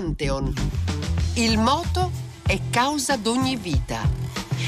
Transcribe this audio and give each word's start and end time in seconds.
Pantheon. 0.00 0.50
Il 1.34 1.58
moto 1.58 2.10
è 2.46 2.58
causa 2.70 3.18
d'ogni 3.18 3.56
vita. 3.56 4.00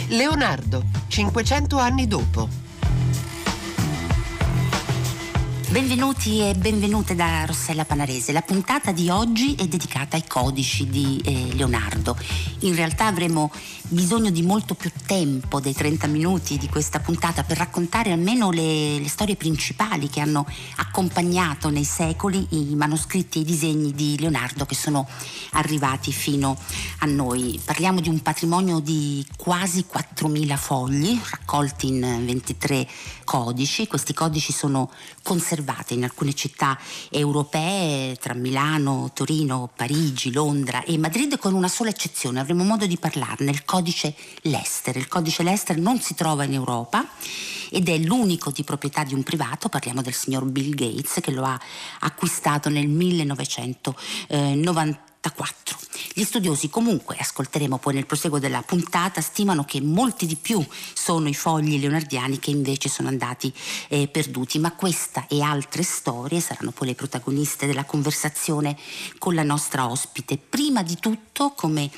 Leonardo, 0.09 0.85
500 1.07 1.79
anni 1.79 2.07
dopo. 2.07 2.62
Benvenuti 5.73 6.47
e 6.47 6.53
benvenute 6.55 7.15
da 7.15 7.47
Rossella 7.47 7.87
Panarese. 7.87 8.33
La 8.33 8.43
puntata 8.43 8.93
di 8.93 9.09
oggi 9.09 9.55
è 9.55 9.67
dedicata 9.67 10.17
ai 10.17 10.27
codici 10.27 10.87
di 10.87 11.19
eh, 11.25 11.55
Leonardo. 11.55 12.15
In 12.59 12.75
realtà 12.75 13.07
avremo 13.07 13.51
bisogno 13.89 14.29
di 14.29 14.43
molto 14.43 14.75
più 14.75 14.91
tempo 15.07 15.61
dei 15.61 15.73
30 15.73 16.09
minuti 16.09 16.59
di 16.59 16.69
questa 16.69 17.01
puntata 17.01 17.43
per 17.43 17.57
raccontare 17.57 18.13
almeno 18.13 18.51
le, 18.51 18.99
le 18.99 19.09
storie 19.09 19.35
principali 19.35 20.11
che 20.11 20.21
hanno 20.21 20.47
accompagnato 20.77 21.71
nei 21.71 21.85
secoli 21.85 22.47
i 22.51 22.75
manoscritti 22.75 23.39
e 23.39 23.41
i 23.41 23.47
disegni 23.47 23.93
di 23.93 24.19
Leonardo 24.21 24.67
che 24.67 24.75
sono 24.75 25.09
arrivati 25.53 26.13
fino 26.13 26.55
a 26.99 27.07
noi. 27.07 27.59
Parliamo 27.65 28.01
di 28.01 28.11
un 28.11 28.21
patrimonio 28.21 28.79
di 28.79 29.27
quasi 29.39 29.87
4.000 29.91 30.57
fogli 30.59 31.19
raccolti 31.31 31.87
in 31.89 32.01
23 32.27 32.87
codici. 33.25 33.87
Questi 33.87 34.13
codici 34.13 34.53
sono 34.53 34.91
conservati 35.23 35.61
conservate 35.63 35.95
in 35.95 36.03
alcune 36.05 36.35
città 36.35 36.79
europee, 37.09 38.17
tra 38.17 38.35
Milano, 38.35 39.13
Torino, 39.15 39.71
Parigi, 39.75 40.31
Londra 40.33 40.85
e 40.85 40.99
Madrid, 40.99 41.39
con 41.39 41.55
una 41.55 41.69
sola 41.69 41.89
eccezione, 41.91 42.41
avremo 42.41 42.65
modo 42.65 42.85
di 42.87 42.99
parlarne, 42.99 43.53
il 43.53 43.65
codice 43.65 44.17
Lester. 44.43 44.97
Il 44.97 45.07
codice 45.09 45.45
Lester 45.45 45.79
non 45.79 46.01
si 46.01 46.15
trova 46.15 46.45
in 46.45 46.53
Europa 46.53 47.07
ed 47.71 47.89
è 47.89 47.97
l'unico 47.99 48.51
di 48.51 48.65
proprietà 48.65 49.05
di 49.05 49.15
un 49.15 49.23
privato, 49.23 49.69
parliamo 49.69 50.03
del 50.03 50.15
signor 50.15 50.45
Bill 50.45 50.75
Gates 50.75 51.21
che 51.23 51.31
lo 51.31 51.45
ha 51.45 51.59
acquistato 52.01 52.69
nel 52.69 52.89
1994. 52.89 55.79
Gli 56.15 56.25
studiosi 56.25 56.69
comunque, 56.69 57.17
ascolteremo 57.19 57.79
poi 57.79 57.95
nel 57.95 58.07
proseguo 58.07 58.39
della 58.39 58.63
puntata, 58.63 59.21
stimano 59.21 59.65
che 59.65 59.81
molti 59.81 60.27
di 60.27 60.37
più 60.37 60.65
sono 60.93 61.29
i 61.29 61.35
fogli 61.35 61.79
leonardiani 61.79 62.39
che 62.39 62.51
invece 62.51 62.89
sono 62.89 63.09
andati 63.09 63.53
eh, 63.89 64.09
perduti, 64.09 64.59
ma 64.59 64.73
questa 64.73 65.27
e 65.29 65.41
altre 65.41 65.83
storie 65.83 66.41
saranno 66.41 66.71
poi 66.71 66.89
le 66.89 66.95
protagoniste 66.95 67.67
della 67.67 67.85
conversazione 67.85 68.77
con 69.19 69.35
la 69.35 69.43
nostra 69.43 69.89
ospite. 69.89 70.37
Prima 70.37 70.83
di 70.83 70.99
tutto, 70.99 71.53
come 71.57 71.91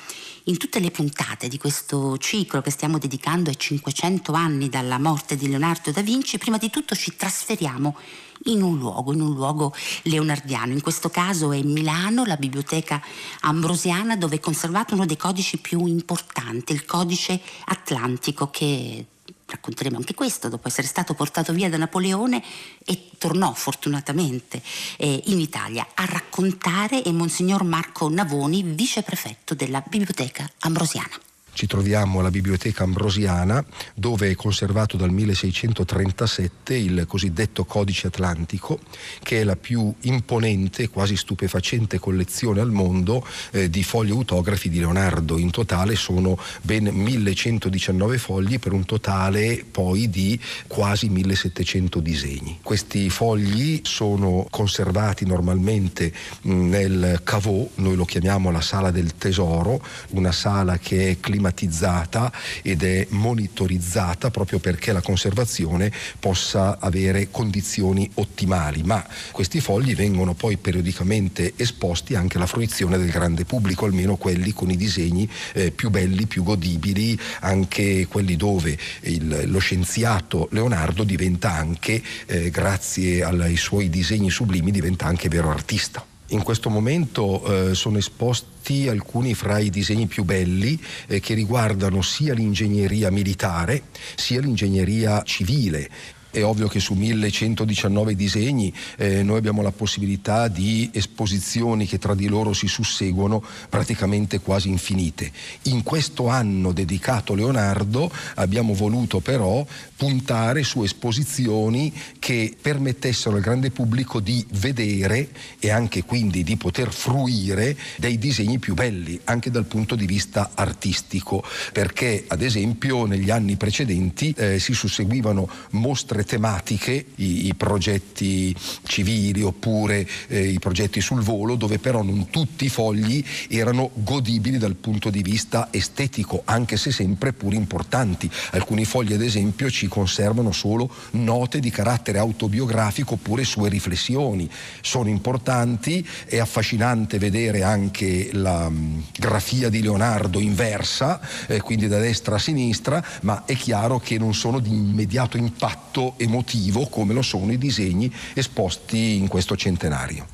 in 0.45 0.59
tutte 0.59 0.79
le 0.79 0.91
puntate 0.91 1.49
di 1.49 1.57
questo 1.57 2.19
ciclo 2.19 2.61
che 2.61 2.71
stiamo 2.71 2.99
dedicando 2.99 3.49
ai 3.49 3.59
500 3.59 4.33
anni 4.33 4.69
dalla 4.69 4.99
morte 4.99 5.37
di 5.37 5.49
Leonardo 5.49 5.91
da 5.91 6.03
Vinci, 6.03 6.39
prima 6.39 6.59
di 6.59 6.69
tutto 6.69 6.95
ci 6.95 7.17
trasferiamo 7.17 7.97
in 8.45 8.63
un 8.63 8.79
luogo, 8.79 9.13
in 9.13 9.21
un 9.21 9.33
luogo 9.33 9.75
leonardiano. 10.03 10.73
In 10.73 10.83
questo 10.83 11.09
caso 11.09 11.53
è 11.53 11.63
Milano, 11.63 12.25
la 12.25 12.37
biblioteca 12.37 13.03
ambrosiana, 13.41 13.94
dove 14.17 14.37
è 14.37 14.41
conservato 14.41 14.95
uno 14.95 15.07
dei 15.07 15.17
codici 15.17 15.59
più 15.59 15.87
importanti, 15.87 16.73
il 16.73 16.85
codice 16.85 17.41
atlantico 17.67 18.51
che 18.51 19.07
racconteremo 19.47 19.97
anche 19.97 20.15
questo, 20.15 20.49
dopo 20.49 20.69
essere 20.69 20.87
stato 20.87 21.15
portato 21.15 21.53
via 21.53 21.69
da 21.69 21.77
Napoleone 21.77 22.43
e 22.85 23.11
tornò 23.19 23.53
fortunatamente 23.55 24.61
eh, 24.97 25.23
in 25.27 25.39
Italia 25.39 25.87
a 25.95 26.05
raccontare 26.05 27.03
è 27.03 27.11
Monsignor 27.11 27.63
Marco 27.63 28.09
Navoni, 28.09 28.63
viceprefetto 28.63 29.55
della 29.55 29.83
Biblioteca 29.87 30.51
Ambrosiana 30.61 31.24
ci 31.55 31.67
troviamo 31.67 32.19
alla 32.19 32.31
Biblioteca 32.31 32.83
Ambrosiana 32.83 33.65
dove 33.95 34.29
è 34.29 34.35
conservato 34.35 34.97
dal 34.97 35.11
1637 35.11 36.75
il 36.75 37.05
cosiddetto 37.07 37.65
Codice 37.65 38.09
Atlantico 38.09 38.81
che 39.23 39.41
è 39.41 39.45
la 39.45 39.57
più 39.57 39.93
imponente 40.01 40.89
quasi 40.89 41.17
stupefacente 41.17 41.99
collezione 41.99 42.61
al 42.61 42.73
mondo 42.73 43.25
eh, 43.53 43.71
di 43.71 43.83
fogli 43.85 44.11
autografi 44.11 44.69
di 44.69 44.81
Leonardo. 44.81 45.39
In 45.39 45.51
totale 45.51 45.95
sono 45.95 46.37
ben 46.61 46.85
1119 46.87 48.19
fogli 48.19 48.59
per 48.59 48.73
un 48.73 48.85
totale 48.85 49.65
poi 49.71 50.11
di 50.11 50.39
quasi 50.67 51.09
1700 51.09 52.01
disegni. 52.01 52.59
Questi 52.63 53.09
fogli 53.11 53.81
sono 53.85 54.47
conservati 54.51 55.25
normalmente 55.25 56.13
nel 56.43 57.21
Cavò, 57.23 57.67
noi 57.77 57.95
lo 57.95 58.05
chiamiamo 58.05 58.51
la 58.51 58.61
sala 58.61 58.91
del 58.91 59.15
tesoro, 59.17 59.81
una 60.11 60.33
sala 60.33 60.79
che 60.79 61.11
è 61.11 61.21
climatizzata 61.21 61.44
climatizzata 61.45 62.33
ed 62.63 62.83
è 62.83 63.07
monitorizzata 63.11 64.31
proprio 64.31 64.59
perché 64.59 64.93
la 64.93 65.03
conservazione 65.03 65.93
possa 66.19 66.79
avere 66.81 67.29
condizioni 67.31 68.11
ottimali, 68.15 68.83
ma 68.83 69.05
questi 69.31 69.61
fogli 69.61 69.95
vengono 69.95 70.33
poi 70.35 70.57
periodicamente 70.57 71.53
esposti 71.57 72.15
anche 72.15 72.39
alla 72.39 72.47
fruizione 72.47 72.97
del 72.97 73.11
grande 73.11 73.45
pubblico, 73.45 73.85
almeno 73.85 74.17
quelli 74.17 74.53
con 74.53 74.71
i 74.71 74.77
disegni 74.77 75.29
eh, 75.53 75.71
più 75.71 75.91
belli, 75.91 76.27
più 76.27 76.43
godibili, 76.43 77.19
anche 77.41 78.07
quelli 78.07 78.37
dove 78.37 78.77
il, 79.03 79.43
lo 79.47 79.59
scienziato 79.59 80.49
Leonardo 80.53 81.05
diventa 81.05 81.53
anche, 81.53 82.03
eh, 82.27 82.51
grazie 82.51 83.23
ai 83.25 83.57
suoi 83.57 83.91
disegni 83.91 84.31
sublimi, 84.31 84.71
diventa 84.71 85.07
anche 85.07 85.29
vero 85.29 85.51
artista. 85.51 86.14
In 86.35 86.43
questo 86.43 86.69
momento 86.69 87.71
eh, 87.71 87.75
sono 87.77 87.97
esposti 87.97 88.89
alcuni 88.89 89.35
fra 89.35 89.61
i 89.61 89.71
disegni 89.71 90.07
più 90.07 90.25
belli 90.25 90.77
eh, 91.07 91.21
che 91.21 91.33
riguardano 91.33 92.03
sia 92.03 92.35
l'ingegneria 92.35 93.09
militare 93.13 93.85
sia 94.17 94.41
l'ingegneria 94.41 95.23
civile 95.23 95.89
è 96.35 96.45
ovvio 96.45 96.67
che 96.67 96.81
su 96.81 96.95
1119 96.95 98.17
disegni 98.17 98.75
eh, 98.97 99.23
noi 99.23 99.39
abbiamo 99.39 99.63
la 99.63 99.71
possibilità 99.71 100.49
di 100.49 100.91
esposizioni 100.93 101.87
che 101.87 101.99
tra 101.99 102.17
di 102.17 102.27
loro 102.27 102.53
si 102.53 102.67
susseguono 102.67 103.41
praticamente 103.69 104.41
quasi 104.41 104.69
infinite. 104.69 105.31
In 105.65 105.85
questo 105.85 106.27
anno 106.27 106.73
dedicato 106.73 107.35
a 107.35 107.37
Leonardo 107.37 108.11
abbiamo 108.35 108.75
voluto 108.75 109.21
però 109.21 109.65
puntare 109.97 110.65
su 110.65 110.83
esposizioni 110.83 111.93
che 112.19 112.57
permettessero 112.61 113.37
al 113.37 113.43
grande 113.43 113.71
pubblico 113.71 114.19
di 114.19 114.45
vedere 114.55 115.29
e 115.61 115.71
anche 115.71 116.03
quindi 116.03 116.43
di 116.43 116.57
poter 116.57 116.93
fruire 116.93 117.77
dei 117.97 118.19
disegni 118.19 118.59
più 118.59 118.75
belli, 118.75 119.21
anche 119.25 119.53
dal 119.53 119.67
punto 119.67 119.95
di 119.95 120.07
vista 120.07 120.51
artistico, 120.55 121.45
perché 121.73 122.25
ad 122.27 122.43
esempio 122.43 123.07
negli 123.07 123.31
anni 123.31 123.55
precedenti 123.57 124.35
eh, 124.37 124.59
si 124.59 124.73
susseguivano 124.75 125.49
mostre 125.71 126.24
tematiche, 126.25 127.05
i, 127.17 127.47
i 127.47 127.55
progetti 127.55 128.55
civili 128.85 129.43
oppure 129.43 130.07
eh, 130.29 130.49
i 130.49 130.59
progetti 130.59 131.01
sul 131.01 131.23
volo, 131.23 131.55
dove 131.55 131.79
però 131.79 132.03
non 132.03 132.31
tutti 132.31 132.67
i 132.67 132.69
fogli 132.69 133.25
erano 133.49 133.91
godibili 133.95 134.59
dal 134.59 134.77
punto 134.77 135.11
di 135.11 135.23
vista 135.23 135.69
estetico, 135.71 136.43
anche 136.45 136.77
se 136.77 136.91
sempre 136.91 137.33
pur 137.33 137.55
importanti. 137.55 138.31
Alcuni 138.53 138.85
fogli 138.85 139.13
ad 139.13 139.23
esempio 139.23 139.71
ci 139.71 139.87
conservano 139.89 140.53
solo 140.53 140.91
note 141.13 141.61
di 141.61 141.71
carattere 141.71 142.19
autobiografico 142.19 143.15
oppure 143.15 143.45
sue 143.45 143.69
riflessioni. 143.69 144.49
Sono 144.81 145.09
importanti, 145.09 146.07
è 146.27 146.39
affascinante 146.39 147.19
vedere 147.19 147.63
anche 147.63 148.31
la 148.33 148.67
um, 148.67 149.03
grafia 149.17 149.69
di 149.69 149.83
Leonardo 149.83 150.39
inversa, 150.39 151.21
eh, 151.47 151.61
quindi 151.61 151.89
da 151.89 151.99
destra 151.99 152.37
a 152.37 152.39
sinistra, 152.39 153.05
ma 153.23 153.45
è 153.45 153.55
chiaro 153.55 153.99
che 153.99 154.19
non 154.19 154.35
sono 154.35 154.59
di 154.59 154.71
immediato 154.71 155.37
impatto 155.37 156.14
emotivo 156.17 156.87
come 156.87 157.15
lo 157.15 157.23
sono 157.23 157.53
i 157.53 157.59
disegni 157.59 158.13
esposti 158.35 159.17
in 159.17 159.29
questo 159.29 159.57
centenario. 159.57 160.27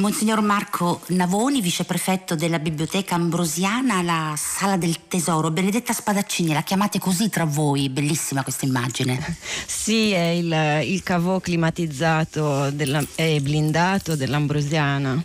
Monsignor 0.00 0.40
Marco 0.40 1.02
Navoni, 1.08 1.60
viceprefetto 1.60 2.34
della 2.34 2.58
Biblioteca 2.58 3.16
Ambrosiana, 3.16 4.00
la 4.00 4.34
Sala 4.34 4.78
del 4.78 5.06
Tesoro. 5.08 5.50
Benedetta 5.50 5.92
Spadaccini, 5.92 6.54
la 6.54 6.62
chiamate 6.62 6.98
così 6.98 7.28
tra 7.28 7.44
voi, 7.44 7.90
bellissima 7.90 8.42
questa 8.42 8.64
immagine. 8.64 9.18
Sì, 9.66 10.12
è 10.12 10.28
il, 10.28 10.82
il 10.84 11.02
cavò 11.02 11.40
climatizzato 11.40 12.72
e 13.14 13.40
blindato 13.40 14.14
dell'Ambrosiana. 14.16 15.22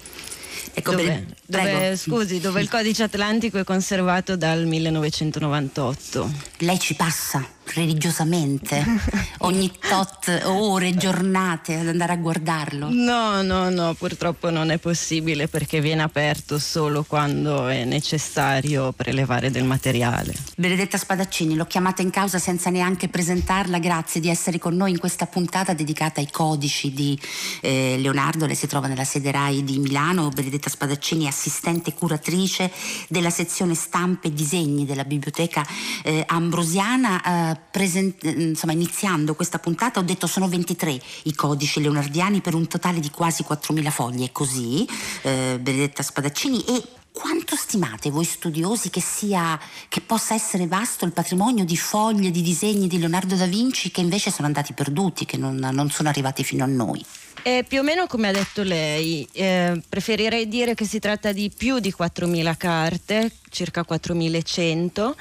Ecco, 0.73 0.91
dove, 0.91 1.25
dove, 1.46 1.96
scusi, 1.96 2.40
dove 2.40 2.61
il 2.61 2.69
codice 2.69 3.03
atlantico 3.03 3.58
è 3.58 3.63
conservato 3.63 4.35
dal 4.35 4.66
1998. 4.66 6.31
Lei 6.59 6.79
ci 6.79 6.96
passa? 6.96 7.54
Religiosamente 7.73 8.84
ogni 9.40 9.72
tot 9.88 10.41
ore, 10.46 10.96
giornate 10.96 11.76
ad 11.76 11.88
andare 11.88 12.14
a 12.14 12.17
guardarlo? 12.17 12.90
No, 12.91 13.41
no, 13.41 13.70
no, 13.70 13.94
purtroppo 13.94 14.50
non 14.50 14.70
è 14.70 14.78
possibile 14.78 15.47
perché 15.47 15.82
viene 15.82 16.03
aperto 16.03 16.59
solo 16.59 17.03
quando 17.03 17.67
è 17.67 17.84
necessario 17.85 18.91
prelevare 18.91 19.52
del 19.52 19.64
materiale. 19.64 20.34
Benedetta 20.56 20.97
Spadaccini, 20.97 21.56
l'ho 21.56 21.66
chiamata 21.66 22.02
in 22.02 22.09
causa 22.09 22.40
senza 22.40 22.70
neanche 22.70 23.08
presentarla, 23.08 23.79
grazie 23.79 24.22
di 24.22 24.29
essere 24.29 24.59
con 24.59 24.76
noi 24.76 24.91
in 24.91 25.00
questa 25.00 25.26
puntata 25.26 25.73
dedicata 25.73 26.20
ai 26.20 26.29
codici 26.29 26.94
di 26.94 27.20
eh, 27.61 27.96
Leonardo, 27.97 28.46
lei 28.46 28.56
si 28.56 28.68
trova 28.68 28.88
nella 28.88 29.03
sede 29.03 29.32
RAI 29.32 29.64
di 29.64 29.79
Milano, 29.79 30.29
Benedetta 30.29 30.70
Spadaccini 30.70 31.26
è 31.26 31.29
assistente 31.29 31.94
curatrice 31.94 32.72
della 33.08 33.29
sezione 33.29 33.73
stampe 33.76 34.28
e 34.28 34.34
disegni 34.34 34.85
della 34.85 35.03
biblioteca 35.03 35.66
eh, 36.03 36.23
ambrosiana. 36.28 37.52
Eh, 37.52 37.54
present- 37.55 38.23
insomma, 38.23 38.73
iniziando 38.73 39.35
questa 39.35 39.59
puntata 39.59 39.99
ho 39.99 40.03
detto 40.03 40.28
sono 40.28 40.47
23 40.47 40.99
i 41.23 41.34
codici 41.34 41.81
leonardiani 41.81 42.41
per 42.41 42.55
un 42.55 42.67
totale 42.67 42.99
di 42.99 43.09
quasi 43.09 43.43
4.000 43.47 43.90
fogli, 43.90 44.25
è 44.25 44.31
così, 44.31 44.87
eh, 45.23 45.57
Benedetta 45.61 46.03
Spadaccini, 46.03 46.63
e 46.66 46.84
quanto 47.11 47.55
stimate 47.55 48.09
voi 48.09 48.25
studiosi 48.25 48.90
che, 48.90 49.02
sia, 49.02 49.57
che 49.87 50.02
possa 50.02 50.34
essere 50.34 50.67
vasto 50.67 51.05
il 51.05 51.13
patrimonio 51.13 51.63
di 51.63 51.78
foglie, 51.78 52.29
di 52.29 52.41
disegni 52.41 52.87
di 52.87 52.99
Leonardo 52.99 53.35
da 53.35 53.46
Vinci 53.46 53.90
che 53.90 54.01
invece 54.01 54.31
sono 54.31 54.47
andati 54.47 54.73
perduti, 54.73 55.25
che 55.25 55.37
non, 55.37 55.55
non 55.55 55.90
sono 55.90 56.09
arrivati 56.09 56.43
fino 56.43 56.66
a 56.66 56.67
noi? 56.67 57.03
Eh, 57.43 57.64
più 57.67 57.79
o 57.79 57.84
meno 57.84 58.08
come 58.08 58.29
ha 58.29 58.32
detto 58.32 58.64
lei, 58.64 59.28
eh, 59.34 59.79
preferirei 59.87 60.47
dire 60.47 60.73
che 60.73 60.85
si 60.85 60.97
tratta 60.99 61.32
di 61.32 61.52
più 61.55 61.78
di 61.78 61.93
4.000 61.96 62.58
carte, 62.58 63.32
circa 63.49 63.85
4.100, 63.87 65.14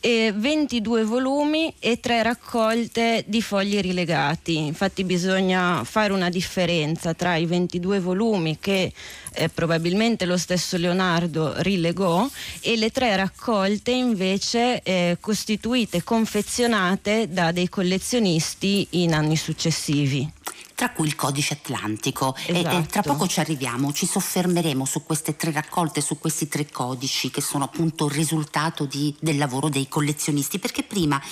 e 0.00 0.32
22 0.34 1.04
volumi 1.04 1.74
e 1.80 1.98
tre 1.98 2.22
raccolte 2.22 3.24
di 3.26 3.42
fogli 3.42 3.80
rilegati. 3.80 4.56
Infatti 4.58 5.02
bisogna 5.02 5.82
fare 5.82 6.12
una 6.12 6.28
differenza 6.28 7.14
tra 7.14 7.34
i 7.34 7.46
22 7.46 7.98
volumi 7.98 8.58
che 8.60 8.92
eh, 9.32 9.48
probabilmente 9.48 10.24
lo 10.24 10.36
stesso 10.36 10.76
Leonardo 10.76 11.54
rilegò 11.62 12.28
e 12.60 12.76
le 12.76 12.90
tre 12.90 13.16
raccolte 13.16 13.90
invece 13.90 14.82
eh, 14.82 15.16
costituite, 15.20 16.04
confezionate 16.04 17.28
da 17.28 17.50
dei 17.50 17.68
collezionisti 17.68 18.86
in 18.90 19.14
anni 19.14 19.36
successivi 19.36 20.40
tra 20.82 20.90
cui 20.90 21.06
il 21.06 21.14
codice 21.14 21.54
atlantico. 21.62 22.34
Esatto. 22.34 22.52
E, 22.52 22.58
e, 22.58 22.62
tra 22.64 22.78
esatto. 22.80 23.12
poco 23.12 23.28
ci 23.28 23.38
arriviamo, 23.38 23.92
ci 23.92 24.04
soffermeremo 24.04 24.84
su 24.84 25.04
queste 25.04 25.36
tre 25.36 25.52
raccolte, 25.52 26.00
su 26.00 26.18
questi 26.18 26.48
tre 26.48 26.68
codici 26.68 27.30
che 27.30 27.40
sono 27.40 27.62
appunto 27.62 28.06
il 28.06 28.10
risultato 28.10 28.84
di, 28.84 29.14
del 29.20 29.36
lavoro 29.36 29.68
dei 29.68 29.86
collezionisti. 29.86 30.58
Perché 30.58 30.82
prima, 30.82 31.22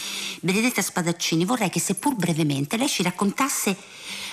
Benedetta 0.41 0.83
Spadaccini, 0.83 1.45
vorrei 1.45 1.69
che 1.69 1.81
seppur 1.81 2.15
brevemente 2.15 2.77
lei 2.77 2.89
ci 2.89 3.03
raccontasse 3.03 3.77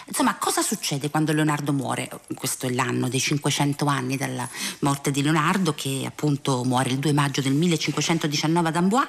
Insomma, 0.07 0.36
cosa 0.36 0.62
succede 0.62 1.09
quando 1.09 1.33
Leonardo 1.33 1.74
muore? 1.74 2.09
Questo 2.33 2.65
è 2.65 2.71
l'anno 2.71 3.09
dei 3.09 3.19
500 3.19 3.86
anni 3.86 4.15
dalla 4.15 4.48
morte 4.80 5.12
di 5.12 5.21
Leonardo, 5.21 5.74
che 5.74 6.04
appunto 6.06 6.63
muore 6.63 6.92
il 6.92 6.98
2 6.98 7.12
maggio 7.12 7.42
del 7.42 7.54
1519 7.54 8.68
ad 8.69 8.75
Amboise. 8.77 9.07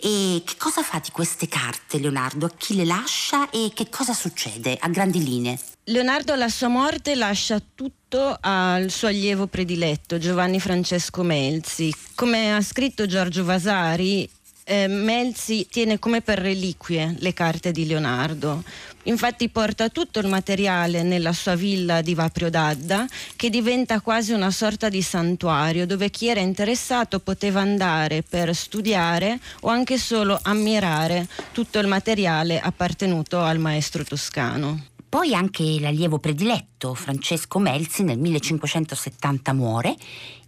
E 0.00 0.42
che 0.44 0.54
cosa 0.58 0.82
fa 0.82 0.98
di 0.98 1.10
queste 1.12 1.46
carte 1.46 1.98
Leonardo? 1.98 2.46
A 2.46 2.50
chi 2.56 2.74
le 2.74 2.84
lascia 2.84 3.48
e 3.50 3.70
che 3.72 3.88
cosa 3.88 4.12
succede 4.12 4.76
a 4.78 4.88
grandi 4.88 5.22
linee? 5.22 5.58
Leonardo 5.84 6.32
alla 6.32 6.48
sua 6.48 6.68
morte 6.68 7.14
lascia 7.14 7.62
tutto 7.74 8.36
al 8.40 8.90
suo 8.90 9.08
allievo 9.08 9.46
prediletto, 9.46 10.18
Giovanni 10.18 10.58
Francesco 10.58 11.22
Melzi. 11.22 11.94
Come 12.14 12.54
ha 12.54 12.60
scritto 12.60 13.06
Giorgio 13.06 13.44
Vasari, 13.44 14.28
eh, 14.64 14.88
Melzi 14.88 15.66
tiene 15.70 15.98
come 15.98 16.22
per 16.22 16.38
reliquie 16.38 17.14
le 17.18 17.32
carte 17.34 17.70
di 17.70 17.86
Leonardo. 17.86 18.62
Infatti 19.04 19.48
porta 19.48 19.88
tutto 19.88 20.18
il 20.18 20.28
materiale 20.28 21.02
nella 21.02 21.32
sua 21.32 21.54
villa 21.54 22.00
di 22.00 22.14
Vaprio 22.14 22.50
d'Adda, 22.50 23.06
che 23.36 23.50
diventa 23.50 24.00
quasi 24.00 24.32
una 24.32 24.50
sorta 24.50 24.88
di 24.88 25.02
santuario 25.02 25.86
dove 25.86 26.10
chi 26.10 26.28
era 26.28 26.40
interessato 26.40 27.20
poteva 27.20 27.60
andare 27.60 28.22
per 28.22 28.54
studiare 28.54 29.38
o 29.60 29.68
anche 29.68 29.98
solo 29.98 30.38
ammirare 30.42 31.28
tutto 31.52 31.78
il 31.78 31.86
materiale 31.86 32.60
appartenuto 32.60 33.40
al 33.40 33.58
maestro 33.58 34.04
toscano. 34.04 34.86
Poi 35.14 35.32
anche 35.32 35.62
l'allievo 35.78 36.18
prediletto, 36.18 36.92
Francesco 36.94 37.60
Melzi, 37.60 38.02
nel 38.02 38.18
1570 38.18 39.52
muore 39.52 39.94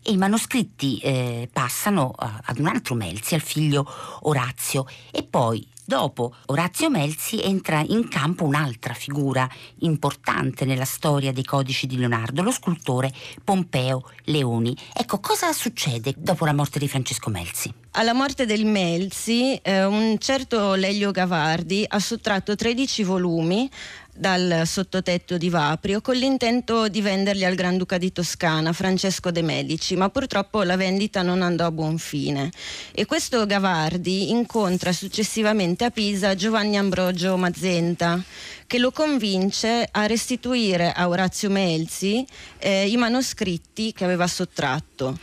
e 0.03 0.11
i 0.13 0.17
manoscritti 0.17 0.99
eh, 0.99 1.49
passano 1.53 2.13
ad 2.17 2.59
un 2.59 2.67
altro 2.67 2.95
Melzi, 2.95 3.35
al 3.35 3.43
figlio 3.43 3.87
Orazio. 4.23 4.87
E 5.13 5.23
poi, 5.23 5.65
dopo 5.87 6.35
Orazio 6.47 6.91
Melzi, 6.91 7.41
entra 7.41 7.83
in 7.87 8.09
campo 8.09 8.45
un'altra 8.45 8.93
figura 8.93 9.49
importante 9.81 10.65
nella 10.65 10.85
storia 10.85 11.33
dei 11.33 11.45
codici 11.45 11.87
di 11.87 11.97
Leonardo, 11.97 12.43
lo 12.43 12.51
scultore 12.51 13.13
Pompeo 13.43 14.11
Leoni. 14.25 14.77
Ecco, 14.93 15.21
cosa 15.21 15.53
succede 15.53 16.13
dopo 16.17 16.45
la 16.45 16.53
morte 16.53 16.79
di 16.79 16.89
Francesco 16.89 17.31
Melzi? 17.31 17.73
Alla 17.93 18.13
morte 18.13 18.45
del 18.45 18.67
Melzi, 18.67 19.55
eh, 19.63 19.85
un 19.85 20.19
certo 20.19 20.75
Lelio 20.75 21.13
Gavardi 21.13 21.85
ha 21.87 21.99
sottratto 21.99 22.55
13 22.55 23.05
volumi 23.05 23.71
dal 24.17 24.63
sottotetto 24.65 25.37
di 25.37 25.49
Vaprio 25.49 26.01
con 26.01 26.17
l'intento 26.17 26.89
di 26.89 27.01
venderli 27.01 27.45
al 27.45 27.55
Granduca 27.55 27.99
di 27.99 28.13
Toscana, 28.13 28.73
Francesco 28.73 29.31
de 29.31 29.43
Medici, 29.43 29.97
ma 29.97 30.09
purtroppo 30.09 30.63
la 30.63 30.77
vendita 30.77 31.23
non 31.23 31.43
andò 31.43 31.67
a 31.67 31.71
buon 31.71 31.99
fine. 31.99 32.51
E 32.93 33.07
questo 33.07 33.47
Gavardi 33.47 34.31
incontra 34.31 34.93
successivamente 34.93 35.85
a 35.85 35.91
Pisa 35.91 36.35
Giovanni 36.35 36.77
Ambrogio 36.77 37.37
Mazzenta, 37.37 38.23
che 38.67 38.79
lo 38.79 38.91
convince 38.91 39.89
a 39.91 40.07
restituire 40.07 40.93
a 40.93 41.09
Orazio 41.09 41.51
Melzi 41.51 42.27
eh, 42.59 42.89
i 42.89 42.97
manoscritti 42.97 43.93
che 43.93 44.05
aveva 44.05 44.27
sottratto. 44.27 45.19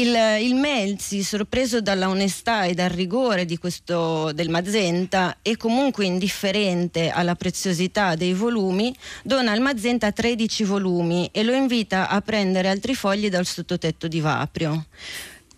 Il, 0.00 0.16
il, 0.40 0.54
Melzi, 0.54 1.22
sorpreso 1.22 1.82
dalla 1.82 2.08
onestà 2.08 2.64
e 2.64 2.72
dal 2.72 2.88
rigore 2.88 3.46
questo, 3.58 4.32
del 4.32 4.48
Mazenta 4.48 5.36
e 5.42 5.58
comunque 5.58 6.06
indifferente 6.06 7.10
alla 7.10 7.34
preziosità 7.34 8.14
dei 8.14 8.32
volumi, 8.32 8.96
dona 9.22 9.52
al 9.52 9.60
Mazenta 9.60 10.10
13 10.10 10.64
volumi 10.64 11.28
e 11.30 11.42
lo 11.42 11.52
invita 11.52 12.08
a 12.08 12.22
prendere 12.22 12.68
altri 12.68 12.94
fogli 12.94 13.28
dal 13.28 13.44
sottotetto 13.44 14.08
di 14.08 14.20
Vaprio 14.20 14.86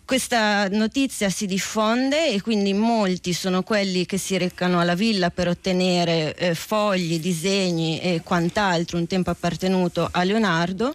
questa 0.05 0.67
notizia 0.67 1.29
si 1.29 1.45
diffonde 1.45 2.29
e 2.29 2.41
quindi 2.41 2.73
molti 2.73 3.31
sono 3.31 3.63
quelli 3.63 4.05
che 4.05 4.17
si 4.17 4.37
recano 4.37 4.81
alla 4.81 4.95
villa 4.95 5.29
per 5.29 5.47
ottenere 5.47 6.35
eh, 6.35 6.55
fogli, 6.55 7.19
disegni 7.19 8.01
e 8.01 8.21
quant'altro 8.21 8.97
un 8.97 9.07
tempo 9.07 9.29
appartenuto 9.29 10.09
a 10.11 10.23
Leonardo 10.23 10.93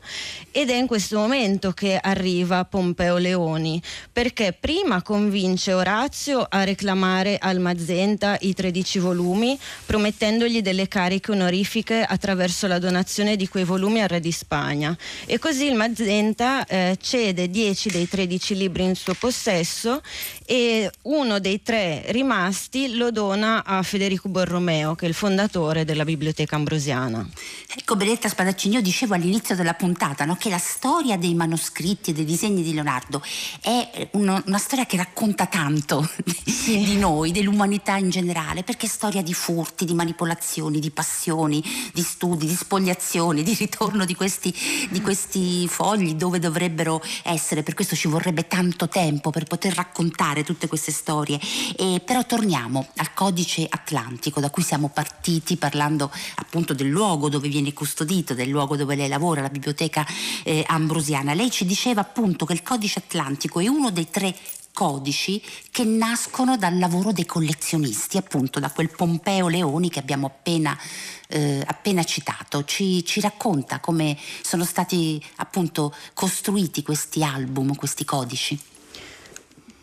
ed 0.51 0.69
è 0.69 0.75
in 0.75 0.87
questo 0.87 1.19
momento 1.19 1.73
che 1.73 1.99
arriva 2.01 2.67
Pompeo 2.67 3.17
Leoni 3.17 3.81
perché 4.13 4.53
prima 4.53 5.01
convince 5.01 5.73
Orazio 5.73 6.47
a 6.49 6.65
reclamare 6.65 7.39
al 7.39 7.61
Mazenta 7.61 8.37
i 8.41 8.53
13 8.53 8.99
volumi 8.99 9.59
promettendogli 9.87 10.61
delle 10.61 10.87
cariche 10.87 11.33
onorifiche 11.33 12.03
attraverso 12.03 12.67
la 12.67 12.79
donazione 12.79 13.37
di 13.37 13.49
quei 13.49 13.65
volumi 13.65 14.03
al 14.03 14.09
re 14.09 14.21
di 14.21 14.33
Spagna. 14.33 14.97
E 15.25 15.39
così 15.39 15.67
il 15.67 15.75
Mazenta 15.75 16.67
eh, 16.67 16.99
cede 17.01 17.49
10 17.49 17.89
dei 17.91 18.07
13 18.07 18.55
libri 18.55 18.85
in 18.85 18.97
suo 18.99 19.15
possesso 19.15 20.03
e 20.45 20.91
uno 21.03 21.39
dei 21.39 21.63
tre 21.63 22.05
rimasti 22.09 22.97
lo 22.97 23.11
dona 23.11 23.65
a 23.65 23.83
Federico 23.83 24.29
Borromeo, 24.29 24.95
che 24.95 25.07
è 25.07 25.09
il 25.09 25.15
fondatore 25.15 25.85
della 25.85 26.05
Biblioteca 26.05 26.57
Ambrosiana. 26.57 27.27
Ecco, 27.75 27.97
Benedetta 27.97 28.29
Spadaccini, 28.29 28.75
io 28.75 28.83
dicevo 28.83 29.15
all'inizio 29.15 29.55
della 29.55 29.75
puntata 29.75 30.25
no, 30.25 30.37
che 30.37 30.51
la 30.51 30.59
storia 30.59 31.17
dei 31.17 31.35
manoscritti 31.35 32.11
e 32.11 32.13
dei 32.13 32.25
disegni 32.25 32.63
di 32.63 32.75
Leonardo 32.75 33.23
è 33.61 34.09
uno, 34.13 34.43
una 34.47 34.59
storia 34.59 34.85
che 34.87 34.97
racconta 34.97 35.47
tanto 35.47 36.09
sì. 36.45 36.83
di 36.83 36.97
noi, 36.97 37.31
dell'umanità 37.31 37.97
in 37.97 38.11
generale, 38.11 38.65
perché 38.65 38.87
è 38.87 38.89
storia 38.89 39.23
di 39.23 39.33
furti, 39.33 39.85
di 39.85 39.95
manipolazioni, 39.95 40.81
di 40.81 40.91
passioni, 40.91 41.63
di 41.93 42.03
studi, 42.03 42.47
di 42.47 42.55
spogliazioni, 42.55 43.43
di 43.43 43.55
ritorno 43.55 44.05
di 44.05 44.15
questi, 44.15 44.55
di 44.91 45.01
questi 45.01 45.69
fogli 45.69 46.15
dove 46.15 46.39
dovrebbero 46.39 47.01
essere, 47.23 47.63
per 47.63 47.75
questo 47.75 47.95
ci 47.95 48.09
vorrebbe 48.09 48.47
tanto 48.49 48.88
tempo 48.89 49.31
per 49.31 49.45
poter 49.45 49.75
raccontare 49.75 50.45
tutte 50.45 50.67
queste 50.67 50.93
storie. 50.93 51.39
E, 51.77 52.01
però 52.05 52.25
torniamo 52.25 52.89
al 52.97 53.15
codice 53.15 53.67
atlantico 53.69 54.41
da 54.41 54.51
cui 54.51 54.63
siamo 54.63 54.89
partiti 54.89 55.57
parlando 55.57 56.11
appunto 56.37 56.75
del 56.75 56.89
luogo 56.89 57.29
dove 57.29 57.49
viene 57.49 57.73
custodito, 57.73 58.35
del 58.35 58.49
luogo 58.49 58.77
dove 58.77 58.97
lei 58.97 59.09
lavora, 59.09 59.41
la 59.41 59.49
biblioteca 59.49 60.07
eh, 60.45 60.65
ambrosiana. 60.67 61.35
Lei 61.35 61.51
ci 61.51 61.65
diceva 61.65 62.01
appunto 62.01 62.45
che 62.45 62.53
il 62.53 62.63
codice 62.63 63.01
atlantico 63.01 63.61
è 63.61 63.69
uno 63.69 63.91
dei 63.91 64.11
tre 64.11 64.35
codici 64.79 65.43
che 65.73 65.83
nascono 65.83 66.57
dal 66.57 66.79
lavoro 66.79 67.11
dei 67.11 67.27
collezionisti, 67.27 68.17
appunto 68.17 68.61
da 68.61 68.71
quel 68.71 68.91
Pompeo 68.91 69.49
Leoni 69.49 69.91
che 69.91 69.99
abbiamo 69.99 70.29
appena, 70.29 70.79
eh, 71.27 71.65
appena 71.67 72.05
citato. 72.05 72.63
Ci, 72.65 73.05
ci, 73.05 73.21
racconta 73.21 73.81
come 73.81 74.17
sono 74.41 74.65
stati 74.65 75.21
appunto 75.39 75.93
costruiti 76.15 76.85
questi 76.85 77.25
album, 77.25 77.75
questi 77.75 78.05
codici. 78.05 78.57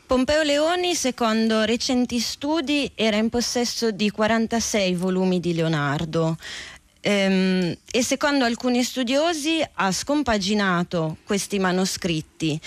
Pompeo 0.08 0.44
Leoni, 0.44 0.94
secondo 0.94 1.64
recenti 1.64 2.20
studi, 2.20 2.92
era 2.94 3.18
in 3.18 3.30
possesso 3.30 3.90
di 3.90 4.12
46 4.12 4.94
volumi 4.94 5.40
di 5.40 5.56
Leonardo. 5.56 6.38
Ehm, 7.02 7.76
e 7.92 8.04
secondo 8.04 8.46
alcuni 8.46 8.84
studiosi 8.84 9.66
ha 9.74 9.92
scompaginato 9.92 11.18
questi 11.24 11.58
manoscritti 11.58 12.60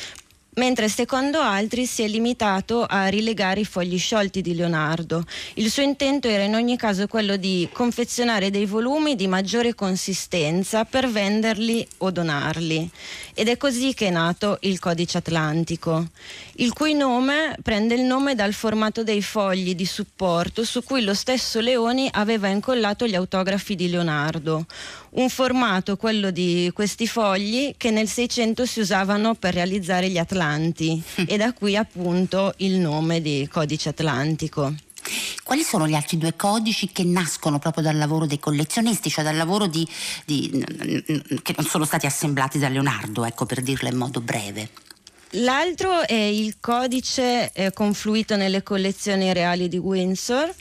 mentre 0.59 0.89
secondo 0.89 1.39
altri 1.39 1.87
si 1.87 2.03
è 2.03 2.09
limitato 2.09 2.85
a 2.85 3.07
rilegare 3.07 3.61
i 3.61 3.65
fogli 3.65 3.97
sciolti 3.97 4.43
di 4.43 4.55
Leonardo. 4.55 5.25
Il 5.55 5.71
suo 5.71 5.83
intento 5.83 6.29
era 6.29 6.43
in 6.43 6.55
ogni 6.55 6.77
caso 6.77 7.07
quello 7.07 7.37
di 7.37 7.69
confezionare 7.73 8.51
dei 8.51 8.67
volumi 8.67 9.15
di 9.15 9.29
maggiore 9.29 9.75
consistenza 9.75 10.85
per 10.85 11.09
venderli 11.09 11.87
o 11.99 12.11
donarli. 12.11 12.91
Ed 13.35 13.49
è 13.49 13.57
così 13.57 13.95
che 13.95 14.09
è 14.09 14.11
nato 14.11 14.59
il 14.63 14.81
Codice 14.81 15.19
Atlantico, 15.19 16.09
il 16.57 16.73
cui 16.73 16.95
nome 16.95 17.57
prende 17.63 17.95
il 17.95 18.03
nome 18.03 18.35
dal 18.35 18.53
formato 18.53 19.05
dei 19.05 19.23
fogli 19.23 19.77
di 19.77 19.87
supporto 19.87 20.65
su 20.65 20.83
cui 20.83 21.03
lo 21.03 21.15
stesso 21.15 21.61
Leoni 21.61 22.09
aveva 22.13 22.49
incollato 22.49 23.07
gli 23.07 23.15
autografi 23.15 23.77
di 23.77 23.89
Leonardo 23.89 24.67
un 25.11 25.29
formato, 25.29 25.97
quello 25.97 26.31
di 26.31 26.71
questi 26.75 27.07
fogli, 27.07 27.75
che 27.77 27.91
nel 27.91 28.09
600 28.09 28.67
si 28.67 28.81
usavano 28.81 29.35
per 29.35 29.55
realizzare 29.55 30.09
gli 30.09 30.19
Atlanti 30.19 31.03
e 31.27 31.37
da 31.37 31.53
qui 31.53 31.77
appunto 31.77 32.55
il 32.59 32.79
nome 32.79 33.21
di 33.21 33.49
codice 33.51 33.91
atlantico. 33.91 34.75
Quali 35.43 35.63
sono 35.63 35.89
gli 35.89 35.95
altri 35.95 36.19
due 36.19 36.37
codici 36.37 36.89
che 36.93 37.05
nascono 37.05 37.59
proprio 37.59 37.83
dal 37.83 37.97
lavoro 37.97 38.27
dei 38.27 38.39
collezionisti, 38.39 39.09
cioè 39.09 39.25
dal 39.25 39.37
lavoro 39.37 39.67
di, 39.67 39.87
di, 40.27 40.63
che 41.43 41.55
non 41.57 41.67
sono 41.67 41.87
stati 41.87 42.05
assemblati 42.05 42.59
da 42.59 42.69
Leonardo, 42.69 43.25
ecco 43.25 43.47
per 43.47 43.63
dirlo 43.63 43.89
in 43.89 43.97
modo 43.97 44.21
breve? 44.21 44.69
L'altro 45.33 46.07
è 46.07 46.15
il 46.15 46.57
codice 46.59 47.53
eh, 47.53 47.71
confluito 47.73 48.37
nelle 48.37 48.63
collezioni 48.63 49.31
reali 49.35 49.69
di 49.69 49.77
Windsor, 49.77 50.55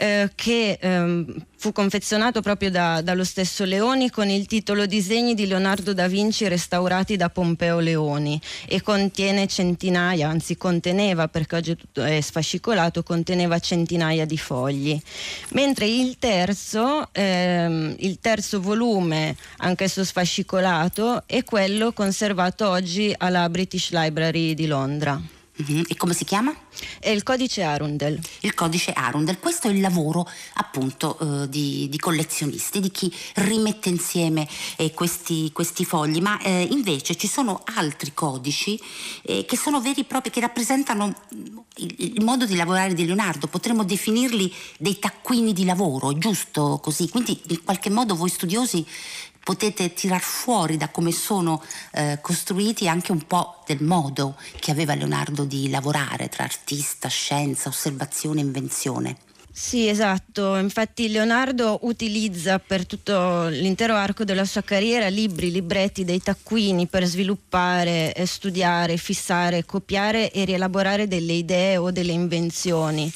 eh, 0.00 0.30
che 0.34 0.78
ehm, 0.80 1.44
fu 1.58 1.72
confezionato 1.72 2.40
proprio 2.40 2.70
da, 2.70 3.02
dallo 3.02 3.22
stesso 3.22 3.64
Leoni 3.64 4.08
con 4.08 4.30
il 4.30 4.46
titolo 4.46 4.86
Disegni 4.86 5.34
di 5.34 5.46
Leonardo 5.46 5.92
da 5.92 6.08
Vinci 6.08 6.48
restaurati 6.48 7.16
da 7.16 7.28
Pompeo 7.28 7.80
Leoni 7.80 8.40
e 8.66 8.80
contiene 8.80 9.46
centinaia, 9.46 10.26
anzi 10.26 10.56
conteneva 10.56 11.28
perché 11.28 11.56
oggi 11.56 11.76
è 11.92 12.18
sfascicolato, 12.18 13.02
conteneva 13.02 13.58
centinaia 13.58 14.24
di 14.24 14.38
fogli. 14.38 14.98
Mentre 15.50 15.86
il 15.86 16.16
terzo, 16.18 17.10
ehm, 17.12 17.96
il 17.98 18.20
terzo 18.20 18.62
volume, 18.62 19.36
anch'esso 19.58 20.02
sfascicolato, 20.02 21.24
è 21.26 21.44
quello 21.44 21.92
conservato 21.92 22.66
oggi 22.66 23.14
alla 23.18 23.46
British 23.50 23.90
Library 23.90 24.54
di 24.54 24.66
Londra. 24.66 25.39
Mm-hmm. 25.60 25.82
E 25.88 25.96
come 25.96 26.14
si 26.14 26.24
chiama? 26.24 26.54
È 26.98 27.10
il 27.10 27.22
codice 27.22 27.62
Arundel. 27.62 28.18
Il 28.40 28.54
codice 28.54 28.92
Arundel, 28.92 29.38
questo 29.38 29.68
è 29.68 29.70
il 29.70 29.80
lavoro 29.80 30.28
appunto 30.54 31.18
eh, 31.18 31.48
di, 31.48 31.88
di, 31.90 31.98
collezionisti, 31.98 32.80
di 32.80 32.90
chi 32.90 33.12
rimette 33.34 33.88
insieme 33.88 34.48
eh, 34.76 34.92
questi, 34.92 35.50
questi, 35.52 35.84
fogli, 35.84 36.20
ma 36.20 36.40
eh, 36.40 36.68
invece 36.70 37.16
ci 37.16 37.28
sono 37.28 37.62
altri 37.76 38.14
codici 38.14 38.80
eh, 39.22 39.44
che 39.44 39.56
sono 39.56 39.80
veri 39.80 40.00
e 40.00 40.04
propri, 40.04 40.30
che 40.30 40.40
rappresentano 40.40 41.14
il, 41.76 41.94
il, 41.98 42.24
modo 42.24 42.46
di 42.46 42.56
lavorare 42.56 42.94
di 42.94 43.04
Leonardo, 43.04 43.46
potremmo 43.46 43.84
definirli 43.84 44.52
dei 44.78 44.98
taccuini 44.98 45.52
di 45.52 45.64
lavoro, 45.64 46.16
giusto 46.16 46.78
così? 46.82 47.08
Quindi 47.08 47.38
in 47.48 47.62
qualche 47.64 47.90
modo 47.90 48.14
voi 48.14 48.30
studiosi 48.30 48.86
potete 49.42 49.92
tirar 49.92 50.20
fuori 50.20 50.76
da 50.76 50.88
come 50.88 51.12
sono 51.12 51.62
eh, 51.92 52.18
costruiti 52.20 52.88
anche 52.88 53.12
un 53.12 53.26
po' 53.26 53.62
del 53.66 53.82
modo 53.82 54.36
che 54.58 54.70
aveva 54.70 54.94
Leonardo 54.94 55.44
di 55.44 55.68
lavorare 55.70 56.28
tra 56.28 56.44
artista, 56.44 57.08
scienza, 57.08 57.68
osservazione 57.68 58.40
invenzione. 58.40 59.16
Sì, 59.52 59.88
esatto. 59.88 60.56
Infatti 60.56 61.10
Leonardo 61.10 61.80
utilizza 61.82 62.58
per 62.60 62.86
tutto 62.86 63.48
l'intero 63.48 63.94
arco 63.94 64.24
della 64.24 64.44
sua 64.44 64.62
carriera 64.62 65.08
libri, 65.08 65.50
libretti, 65.50 66.04
dei 66.04 66.22
taccuini 66.22 66.86
per 66.86 67.04
sviluppare, 67.04 68.14
studiare, 68.24 68.96
fissare, 68.96 69.66
copiare 69.66 70.30
e 70.30 70.44
rielaborare 70.44 71.08
delle 71.08 71.32
idee 71.32 71.76
o 71.76 71.90
delle 71.90 72.12
invenzioni 72.12 73.12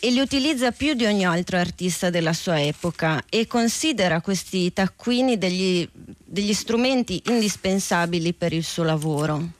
e 0.00 0.10
li 0.10 0.18
utilizza 0.18 0.72
più 0.72 0.94
di 0.94 1.04
ogni 1.04 1.24
altro 1.24 1.58
artista 1.58 2.10
della 2.10 2.32
sua 2.32 2.60
epoca 2.60 3.22
e 3.28 3.46
considera 3.46 4.20
questi 4.20 4.72
taccuini 4.72 5.36
degli, 5.36 5.86
degli 5.92 6.54
strumenti 6.54 7.22
indispensabili 7.26 8.32
per 8.32 8.52
il 8.52 8.64
suo 8.64 8.82
lavoro. 8.82 9.58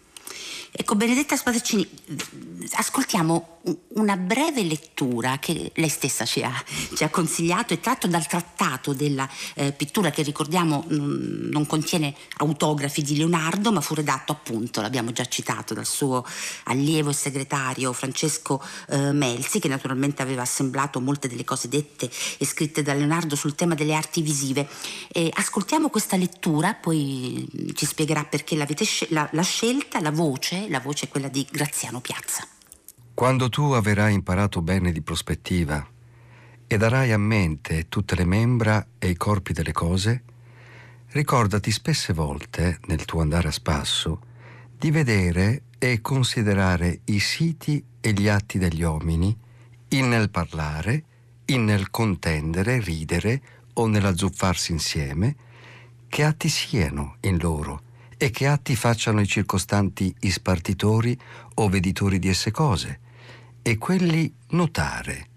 Ecco, 0.73 0.94
Benedetta 0.94 1.37
Spadaccini, 1.37 1.87
ascoltiamo 2.73 3.59
una 3.95 4.17
breve 4.17 4.62
lettura 4.62 5.38
che 5.38 5.73
lei 5.75 5.88
stessa 5.88 6.25
ci 6.25 6.43
ha, 6.43 6.52
ci 6.95 7.05
ha 7.05 7.11
consigliato, 7.11 7.75
è 7.75 7.81
tratto 7.81 8.07
dal 8.07 8.26
trattato 8.26 8.93
della 8.93 9.29
eh, 9.55 9.73
pittura 9.73 10.11
che 10.11 10.23
ricordiamo 10.23 10.85
non, 10.88 11.49
non, 11.50 11.67
contiene 11.67 12.14
autografi 12.38 13.02
di 13.02 13.17
Leonardo, 13.17 13.73
ma 13.73 13.81
fu 13.81 13.95
redatto 13.95 14.33
appunto, 14.33 14.81
l'abbiamo 14.81 15.12
già 15.12 15.26
citato, 15.26 15.75
dal 15.75 15.87
suo 15.87 16.25
allievo 16.64 17.11
e 17.11 17.14
segretario 17.14 17.93
Francesco 17.93 18.62
eh, 18.88 19.12
Melzi, 19.12 19.59
che 19.59 19.69
naturalmente 19.69 20.23
aveva 20.23 20.43
assemblato 20.43 21.00
molte 21.00 21.29
delle 21.29 21.45
cose 21.45 21.69
dette 21.69 22.11
e 22.38 22.45
scritte 22.47 22.83
da 22.83 22.95
Leonardo 22.95 23.37
sul 23.37 23.55
tema 23.55 23.75
delle 23.75 23.95
arti 23.95 24.23
visive. 24.23 24.69
Eh, 25.12 25.31
ascoltiamo 25.33 25.90
questa 25.90 26.17
lettura, 26.17 26.75
poi 26.75 27.47
ci 27.75 27.85
spiegherà 27.87 28.25
perché 28.25 28.57
l'avete 28.57 28.85
scel- 28.85 29.09
la, 29.11 29.29
la 29.33 29.43
scelta, 29.43 30.00
la 30.00 30.11
voce, 30.11 30.69
la 30.69 30.81
voce 30.81 31.07
è 31.07 31.09
quella 31.09 31.29
di 31.29 31.47
Graziano 31.50 32.00
Piazza. 32.00 32.47
Quando 33.14 33.49
tu 33.49 33.73
avrai 33.73 34.14
imparato 34.14 34.62
bene 34.62 34.93
di 34.93 35.02
prospettiva 35.02 35.87
e 36.67 36.76
darai 36.79 37.12
a 37.12 37.19
mente 37.19 37.88
tutte 37.88 38.14
le 38.14 38.25
membra 38.25 38.87
e 38.99 39.11
i 39.11 39.17
corpi 39.17 39.52
delle 39.52 39.73
cose, 39.73 40.23
ricordati 41.09 41.71
spesse 41.71 42.12
volte, 42.12 42.79
nel 42.87 43.05
tuo 43.05 43.21
andare 43.21 43.49
a 43.49 43.52
spasso, 43.52 44.21
di 44.76 44.90
vedere 44.90 45.62
e 45.79 46.00
considerare 46.00 47.00
i 47.07 47.19
siti 47.19 47.85
e 48.00 48.12
gli 48.12 48.29
atti 48.29 48.59
degli 48.59 48.83
uomini, 48.83 49.37
in 49.88 50.09
nel 50.09 50.31
parlare, 50.31 51.05
in 51.47 51.64
nel 51.64 51.90
contendere, 51.90 52.81
ridere 52.81 53.43
o 53.75 53.87
nell'azzuffarsi 53.87 54.73
insieme, 54.73 55.37
che 56.09 56.25
atti 56.25 56.49
siano 56.49 57.17
in 57.21 57.38
loro 57.38 57.88
e 58.22 58.28
che 58.28 58.46
atti 58.46 58.76
facciano 58.76 59.22
i 59.22 59.26
circostanti 59.26 60.14
ispartitori 60.20 61.18
o 61.54 61.70
veditori 61.70 62.18
di 62.18 62.28
esse 62.28 62.50
cose, 62.50 63.00
e 63.62 63.78
quelli 63.78 64.30
notare, 64.48 65.28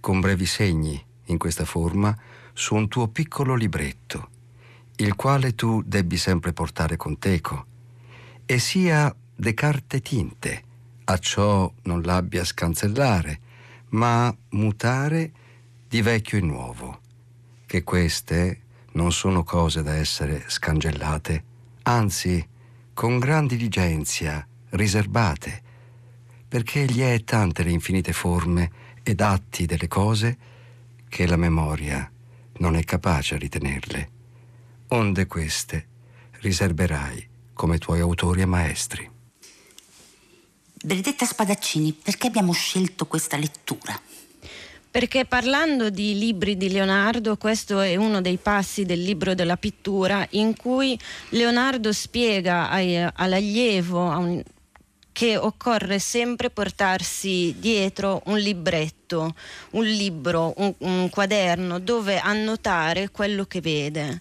con 0.00 0.18
brevi 0.18 0.46
segni, 0.46 0.98
in 1.26 1.36
questa 1.36 1.66
forma, 1.66 2.16
su 2.54 2.74
un 2.74 2.88
tuo 2.88 3.08
piccolo 3.08 3.54
libretto, 3.54 4.30
il 4.96 5.14
quale 5.14 5.54
tu 5.54 5.82
debbi 5.84 6.16
sempre 6.16 6.54
portare 6.54 6.96
con 6.96 7.18
teco, 7.18 7.66
e 8.46 8.58
sia 8.58 9.14
de 9.36 9.52
carte 9.52 10.00
tinte, 10.00 10.62
a 11.04 11.18
ciò 11.18 11.70
non 11.82 12.00
l'abbia 12.00 12.46
scancellare, 12.46 13.40
ma 13.90 14.34
mutare 14.52 15.32
di 15.86 16.00
vecchio 16.00 16.38
in 16.38 16.46
nuovo, 16.46 17.00
che 17.66 17.84
queste 17.84 18.60
non 18.92 19.12
sono 19.12 19.44
cose 19.44 19.82
da 19.82 19.96
essere 19.96 20.44
scangellate, 20.46 21.50
anzi, 21.82 22.46
con 22.94 23.18
gran 23.18 23.46
diligenzia, 23.46 24.46
riservate, 24.70 25.62
perché 26.48 26.84
gli 26.84 27.00
è 27.00 27.22
tante 27.24 27.62
le 27.62 27.70
infinite 27.70 28.12
forme 28.12 28.70
ed 29.02 29.20
atti 29.20 29.66
delle 29.66 29.88
cose 29.88 30.36
che 31.08 31.26
la 31.26 31.36
memoria 31.36 32.10
non 32.58 32.76
è 32.76 32.84
capace 32.84 33.34
a 33.34 33.38
ritenerle. 33.38 34.10
Onde 34.88 35.26
queste 35.26 35.86
riserverai 36.40 37.28
come 37.52 37.78
tuoi 37.78 38.00
autori 38.00 38.42
e 38.42 38.46
maestri. 38.46 39.10
Benedetta 40.84 41.24
Spadaccini, 41.24 41.92
perché 41.92 42.26
abbiamo 42.26 42.52
scelto 42.52 43.06
questa 43.06 43.36
lettura? 43.36 43.98
Perché 44.92 45.24
parlando 45.24 45.88
di 45.88 46.18
libri 46.18 46.58
di 46.58 46.70
Leonardo, 46.70 47.38
questo 47.38 47.80
è 47.80 47.96
uno 47.96 48.20
dei 48.20 48.36
passi 48.36 48.84
del 48.84 49.02
libro 49.02 49.34
della 49.34 49.56
pittura 49.56 50.26
in 50.32 50.54
cui 50.54 50.98
Leonardo 51.30 51.94
spiega 51.94 52.68
ai, 52.68 53.02
all'allievo, 53.02 54.10
a 54.10 54.18
un, 54.18 54.42
che 55.10 55.38
occorre 55.38 55.98
sempre 55.98 56.50
portarsi 56.50 57.54
dietro 57.58 58.20
un 58.26 58.36
libretto, 58.36 59.34
un 59.70 59.84
libro, 59.86 60.52
un, 60.58 60.74
un 60.80 61.08
quaderno 61.08 61.78
dove 61.78 62.18
annotare 62.18 63.08
quello 63.08 63.46
che 63.46 63.62
vede. 63.62 64.20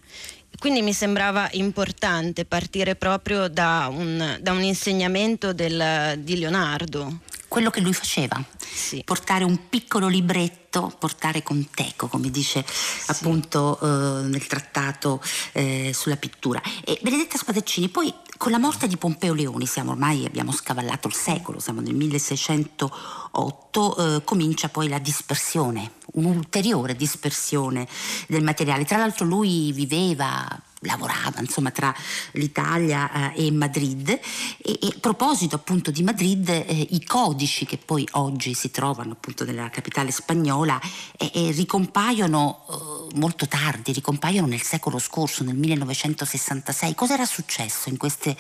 Quindi 0.57 0.81
mi 0.81 0.93
sembrava 0.93 1.49
importante 1.51 2.45
partire 2.45 2.95
proprio 2.95 3.49
da 3.49 3.89
un, 3.91 4.37
da 4.39 4.53
un 4.53 4.63
insegnamento 4.63 5.51
del, 5.51 6.17
di 6.19 6.39
Leonardo 6.39 7.19
quello 7.51 7.70
che 7.70 7.81
lui 7.81 7.91
faceva, 7.91 8.41
sì. 8.58 9.01
portare 9.03 9.43
un 9.43 9.67
piccolo 9.67 10.08
libretto, 10.08 10.89
portare 10.98 11.43
con 11.43 11.67
teco, 11.75 12.08
come 12.08 12.31
dice 12.31 12.63
sì. 12.65 13.12
appunto 13.12 13.77
eh, 13.81 14.22
nel 14.29 14.48
trattato 14.48 15.22
eh, 15.51 15.91
sulla 15.93 16.15
pittura. 16.15 16.62
E 16.86 16.98
Benedetta 17.01 17.38
Spadaccini, 17.38 17.89
poi 17.89 18.13
con 18.38 18.53
la 18.53 18.58
morte 18.58 18.88
di 18.88 18.96
Pompeo 18.96 19.34
Leoni, 19.34 19.65
siamo 19.65 19.91
ormai, 19.91 20.24
abbiamo 20.24 20.53
scavallato 20.53 21.10
il 21.10 21.13
secolo, 21.13 21.60
siamo 21.60 21.81
nel 21.81 21.93
1608, 21.93 23.98
eh, 23.98 24.24
comincia 24.24 24.70
poi 24.70 24.88
la 24.88 25.00
dispersione, 25.00 25.96
un'ulteriore 26.13 26.96
dispersione 26.96 27.86
del 28.29 28.43
materiale. 28.43 28.86
Tra 28.86 28.96
l'altro 28.96 29.25
lui 29.25 29.74
viveva 29.74 30.48
lavorava 30.81 31.39
insomma 31.39 31.71
tra 31.71 31.93
l'Italia 32.33 33.33
eh, 33.33 33.47
e 33.47 33.51
Madrid 33.51 34.09
e, 34.09 34.19
e, 34.61 34.88
a 34.88 35.00
proposito 35.00 35.55
appunto 35.55 35.91
di 35.91 36.03
Madrid 36.03 36.50
eh, 36.50 36.88
i 36.91 37.03
codici 37.03 37.65
che 37.65 37.77
poi 37.77 38.07
oggi 38.11 38.53
si 38.53 38.71
trovano 38.71 39.13
appunto 39.13 39.45
nella 39.45 39.69
capitale 39.69 40.11
spagnola 40.11 40.79
eh, 41.17 41.51
ricompaiono 41.51 42.65
eh, 42.69 43.01
molto 43.15 43.47
tardi, 43.47 43.91
ricompaiono 43.91 44.47
nel 44.47 44.61
secolo 44.61 45.00
scorso, 45.00 45.43
nel 45.43 45.55
1966. 45.55 46.95
Cosa 46.95 47.13
era 47.13 47.25
successo 47.25 47.89
in 47.89 47.97
queste, 47.97 48.35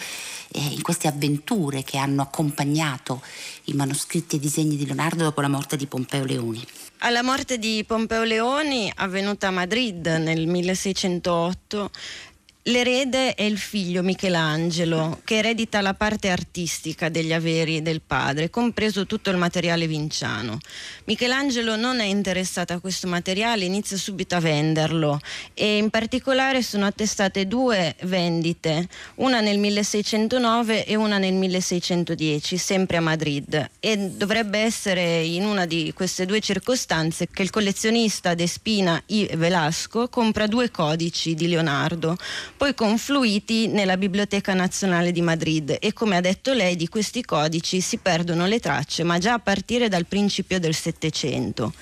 eh, 0.51 0.59
in 0.59 0.81
queste 0.81 1.07
avventure 1.07 1.83
che 1.83 1.97
hanno 1.97 2.21
accompagnato 2.21 3.21
i 3.65 3.73
manoscritti 3.73 4.35
e 4.35 4.37
i 4.37 4.41
disegni 4.41 4.75
di 4.75 4.85
Leonardo 4.85 5.23
dopo 5.23 5.41
la 5.41 5.47
morte 5.47 5.77
di 5.77 5.87
Pompeo 5.87 6.25
Leoni? 6.25 6.65
Alla 6.99 7.23
morte 7.23 7.57
di 7.57 7.83
Pompeo 7.85 8.23
Leoni, 8.23 8.91
avvenuta 8.95 9.47
a 9.47 9.51
Madrid 9.51 10.05
nel 10.05 10.45
1608, 10.45 11.89
L'erede 12.65 13.33
è 13.33 13.41
il 13.41 13.57
figlio 13.57 14.03
Michelangelo 14.03 15.21
che 15.23 15.37
eredita 15.37 15.81
la 15.81 15.95
parte 15.95 16.29
artistica 16.29 17.09
degli 17.09 17.33
averi 17.33 17.81
del 17.81 18.01
padre, 18.05 18.51
compreso 18.51 19.07
tutto 19.07 19.31
il 19.31 19.37
materiale 19.37 19.87
vinciano. 19.87 20.59
Michelangelo 21.05 21.75
non 21.75 22.01
è 22.01 22.03
interessato 22.03 22.73
a 22.73 22.79
questo 22.79 23.07
materiale, 23.07 23.65
inizia 23.65 23.97
subito 23.97 24.35
a 24.35 24.39
venderlo 24.39 25.19
e 25.55 25.77
in 25.77 25.89
particolare 25.89 26.61
sono 26.61 26.85
attestate 26.85 27.47
due 27.47 27.95
vendite, 28.03 28.87
una 29.15 29.39
nel 29.39 29.57
1609 29.57 30.85
e 30.85 30.95
una 30.95 31.17
nel 31.17 31.33
1610, 31.33 32.57
sempre 32.57 32.97
a 32.97 33.01
Madrid. 33.01 33.71
E 33.79 33.97
dovrebbe 33.97 34.59
essere 34.59 35.23
in 35.23 35.45
una 35.45 35.65
di 35.65 35.91
queste 35.95 36.27
due 36.27 36.39
circostanze 36.39 37.27
che 37.27 37.41
il 37.41 37.49
collezionista 37.49 38.35
De 38.35 38.45
Spina 38.45 39.01
I. 39.07 39.29
Velasco 39.33 40.09
compra 40.09 40.45
due 40.45 40.69
codici 40.69 41.33
di 41.33 41.47
Leonardo 41.47 42.15
poi 42.61 42.75
confluiti 42.75 43.69
nella 43.69 43.97
Biblioteca 43.97 44.53
Nazionale 44.53 45.11
di 45.11 45.23
Madrid 45.23 45.77
e 45.79 45.93
come 45.93 46.17
ha 46.17 46.21
detto 46.21 46.53
lei 46.53 46.75
di 46.75 46.87
questi 46.87 47.23
codici 47.23 47.81
si 47.81 47.97
perdono 47.97 48.45
le 48.45 48.59
tracce 48.59 49.01
ma 49.01 49.17
già 49.17 49.33
a 49.33 49.39
partire 49.39 49.87
dal 49.87 50.05
principio 50.05 50.59
del 50.59 50.75
Settecento. 50.75 51.73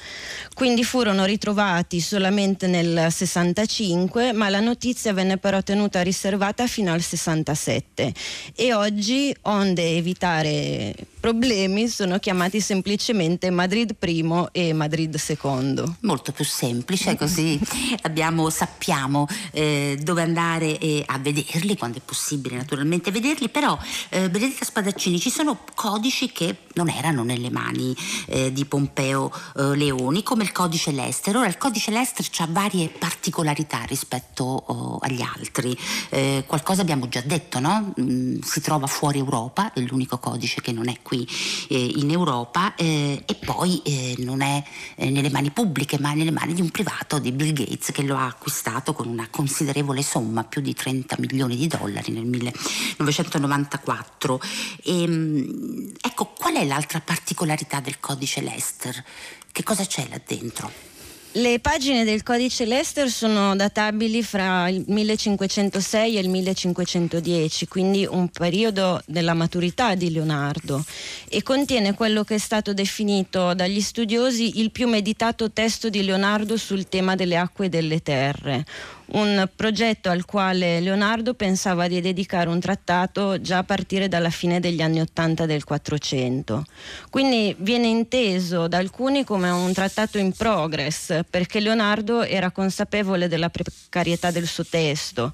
Quindi 0.54 0.86
furono 0.86 1.26
ritrovati 1.26 2.00
solamente 2.00 2.68
nel 2.68 3.12
65 3.12 4.32
ma 4.32 4.48
la 4.48 4.62
notizia 4.62 5.12
venne 5.12 5.36
però 5.36 5.62
tenuta 5.62 6.02
riservata 6.02 6.66
fino 6.66 6.94
al 6.94 7.02
67 7.02 8.14
e 8.56 8.74
oggi 8.74 9.36
onde 9.42 9.98
evitare 9.98 10.96
problemi 11.20 11.88
sono 11.88 12.18
chiamati 12.18 12.62
semplicemente 12.62 13.50
Madrid 13.50 13.96
I 14.00 14.48
e 14.52 14.74
Madrid 14.74 15.16
II. 15.16 15.84
Molto 16.02 16.32
più 16.32 16.46
semplice, 16.46 17.18
così 17.18 17.60
abbiamo, 18.04 18.50
sappiamo 18.50 19.28
eh, 19.52 20.00
dove 20.02 20.22
andare 20.22 20.78
eh, 20.78 21.04
a 21.06 21.18
vederli, 21.20 21.78
quando 21.78 21.98
è 21.98 22.02
possibile 22.04 22.56
naturalmente 22.56 23.12
vederli, 23.12 23.50
però 23.50 23.78
eh, 24.10 24.30
Benedetta 24.30 24.66
Spadaccini 24.66 25.20
ci 25.20 25.30
sono 25.30 25.60
codici 25.76 26.32
che 26.32 26.56
non 26.74 26.90
erano 26.90 27.24
nelle 27.24 27.50
mani 27.50 27.96
eh, 28.28 28.54
di 28.54 28.66
Pompeo 28.66 29.32
eh, 29.58 29.76
Leoni, 29.76 30.24
come 30.24 30.44
il 30.44 30.52
codice 30.52 30.92
Lester. 30.92 31.36
Ora 31.36 31.48
il 31.48 31.58
codice 31.58 31.92
Lester 31.92 32.26
ha 32.38 32.48
varie 32.50 32.88
particolarità 32.88 33.82
rispetto 33.84 34.44
oh, 34.44 34.98
agli 35.02 35.22
altri. 35.22 35.78
Eh, 36.10 36.44
qualcosa 36.48 36.82
abbiamo 36.82 37.10
già 37.10 37.22
detto, 37.22 37.60
no? 37.60 37.94
Mm, 38.00 38.40
si 38.42 38.62
trova 38.62 38.88
fuori 38.88 39.20
Europa, 39.20 39.74
è 39.74 39.80
l'unico 39.82 40.18
codice 40.18 40.62
che 40.62 40.72
non 40.72 40.88
è 40.88 40.98
qui 41.10 41.28
eh, 41.70 41.94
in 41.96 42.12
Europa 42.12 42.76
eh, 42.76 43.24
e 43.26 43.34
poi 43.34 43.82
eh, 43.84 44.14
non 44.20 44.42
è 44.42 44.64
eh, 44.96 45.10
nelle 45.10 45.32
mani 45.32 45.50
pubbliche 45.50 45.98
ma 45.98 46.14
nelle 46.14 46.30
mani 46.30 46.54
di 46.54 46.62
un 46.62 46.70
privato 46.70 47.18
di 47.18 47.32
Bill 47.32 47.54
Gates 47.54 47.90
che 47.92 48.04
lo 48.04 48.16
ha 48.16 48.28
acquistato 48.28 48.94
con 48.94 49.08
una 49.08 49.28
considerevole 49.32 50.04
somma, 50.04 50.44
più 50.44 50.62
di 50.62 50.76
30 50.76 51.16
milioni 51.18 51.56
di 51.56 51.66
dollari 51.66 52.12
nel 52.12 52.26
1994. 52.26 54.40
E, 54.84 55.02
ehm, 55.02 55.94
ecco, 56.00 56.34
qual 56.38 56.54
è 56.56 56.66
l'altra 56.66 57.02
particolarità 57.02 57.80
del 57.80 58.00
codice 58.00 58.42
Lester? 58.42 59.04
Che 59.52 59.64
cosa 59.64 59.84
c'è 59.86 60.08
là 60.10 60.22
dentro? 60.24 60.89
Le 61.34 61.60
pagine 61.60 62.04
del 62.04 62.24
codice 62.24 62.66
Lester 62.66 63.08
sono 63.08 63.56
databili 63.56 64.24
fra 64.24 64.68
il 64.68 64.84
1506 64.88 66.18
e 66.18 66.20
il 66.20 66.28
1510, 66.28 67.68
quindi 67.68 68.08
un 68.10 68.30
periodo 68.30 69.00
della 69.06 69.36
maturità 69.36 69.94
di 69.94 70.10
Leonardo 70.10 70.84
e 71.30 71.44
contiene 71.44 71.94
quello 71.94 72.24
che 72.24 72.34
è 72.34 72.40
stato 72.40 72.74
definito 72.74 73.54
dagli 73.54 73.80
studiosi 73.80 74.60
il 74.60 74.72
più 74.72 74.88
meditato 74.88 75.52
testo 75.52 75.90
di 75.90 76.02
Leonardo 76.02 76.58
sul 76.58 76.90
tema 76.90 77.14
delle 77.14 77.38
acque 77.38 77.68
e 77.68 77.70
delle 77.70 78.02
terre, 78.02 78.66
un 79.12 79.50
progetto 79.56 80.10
al 80.10 80.26
quale 80.26 80.80
Leonardo 80.80 81.34
pensava 81.34 81.88
di 81.88 82.02
dedicare 82.02 82.50
un 82.50 82.60
trattato 82.60 83.42
già 83.42 83.60
a 83.60 83.64
partire 83.64 84.08
dalla 84.08 84.30
fine 84.30 84.60
degli 84.60 84.82
anni 84.82 85.00
Ottanta 85.00 85.46
del 85.46 85.64
400. 85.64 86.66
Quindi 87.10 87.56
viene 87.60 87.88
inteso 87.88 88.68
da 88.68 88.78
alcuni 88.78 89.24
come 89.24 89.50
un 89.50 89.74
trattato 89.74 90.18
in 90.18 90.32
progress, 90.34 91.22
perché 91.30 91.60
Leonardo 91.60 92.24
era 92.24 92.52
consapevole 92.52 93.28
della 93.28 93.50
precarietà 93.50 94.32
del 94.32 94.48
suo 94.48 94.66
testo, 94.66 95.32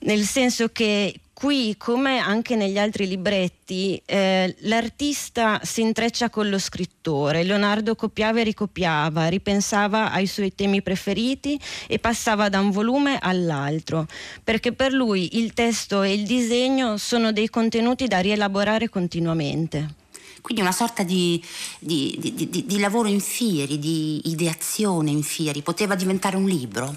nel 0.00 0.24
senso 0.24 0.68
che 0.68 1.14
qui, 1.40 1.74
come 1.78 2.18
anche 2.18 2.54
negli 2.54 2.76
altri 2.76 3.08
libretti, 3.08 4.00
eh, 4.04 4.54
l'artista 4.58 5.58
si 5.62 5.80
intreccia 5.80 6.28
con 6.28 6.50
lo 6.50 6.58
scrittore. 6.58 7.44
Leonardo 7.44 7.94
copiava 7.94 8.40
e 8.40 8.42
ricopiava, 8.42 9.26
ripensava 9.28 10.12
ai 10.12 10.26
suoi 10.26 10.54
temi 10.54 10.82
preferiti 10.82 11.58
e 11.86 11.98
passava 11.98 12.50
da 12.50 12.60
un 12.60 12.70
volume 12.70 13.16
all'altro, 13.18 14.06
perché 14.44 14.72
per 14.72 14.92
lui 14.92 15.38
il 15.38 15.54
testo 15.54 16.02
e 16.02 16.12
il 16.12 16.26
disegno 16.26 16.98
sono 16.98 17.32
dei 17.32 17.48
contenuti 17.48 18.06
da 18.06 18.18
rielaborare 18.18 18.90
continuamente. 18.90 19.94
Quindi 20.42 20.60
una 20.60 20.72
sorta 20.72 21.02
di, 21.04 21.42
di, 21.78 22.18
di, 22.20 22.64
di 22.66 22.78
lavoro 22.78 23.08
in 23.08 23.20
fieri, 23.20 23.78
di 23.78 24.28
ideazione 24.28 25.10
in 25.10 25.22
fieri. 25.22 25.62
Poteva 25.62 25.94
diventare 25.94 26.36
un 26.36 26.44
libro? 26.44 26.94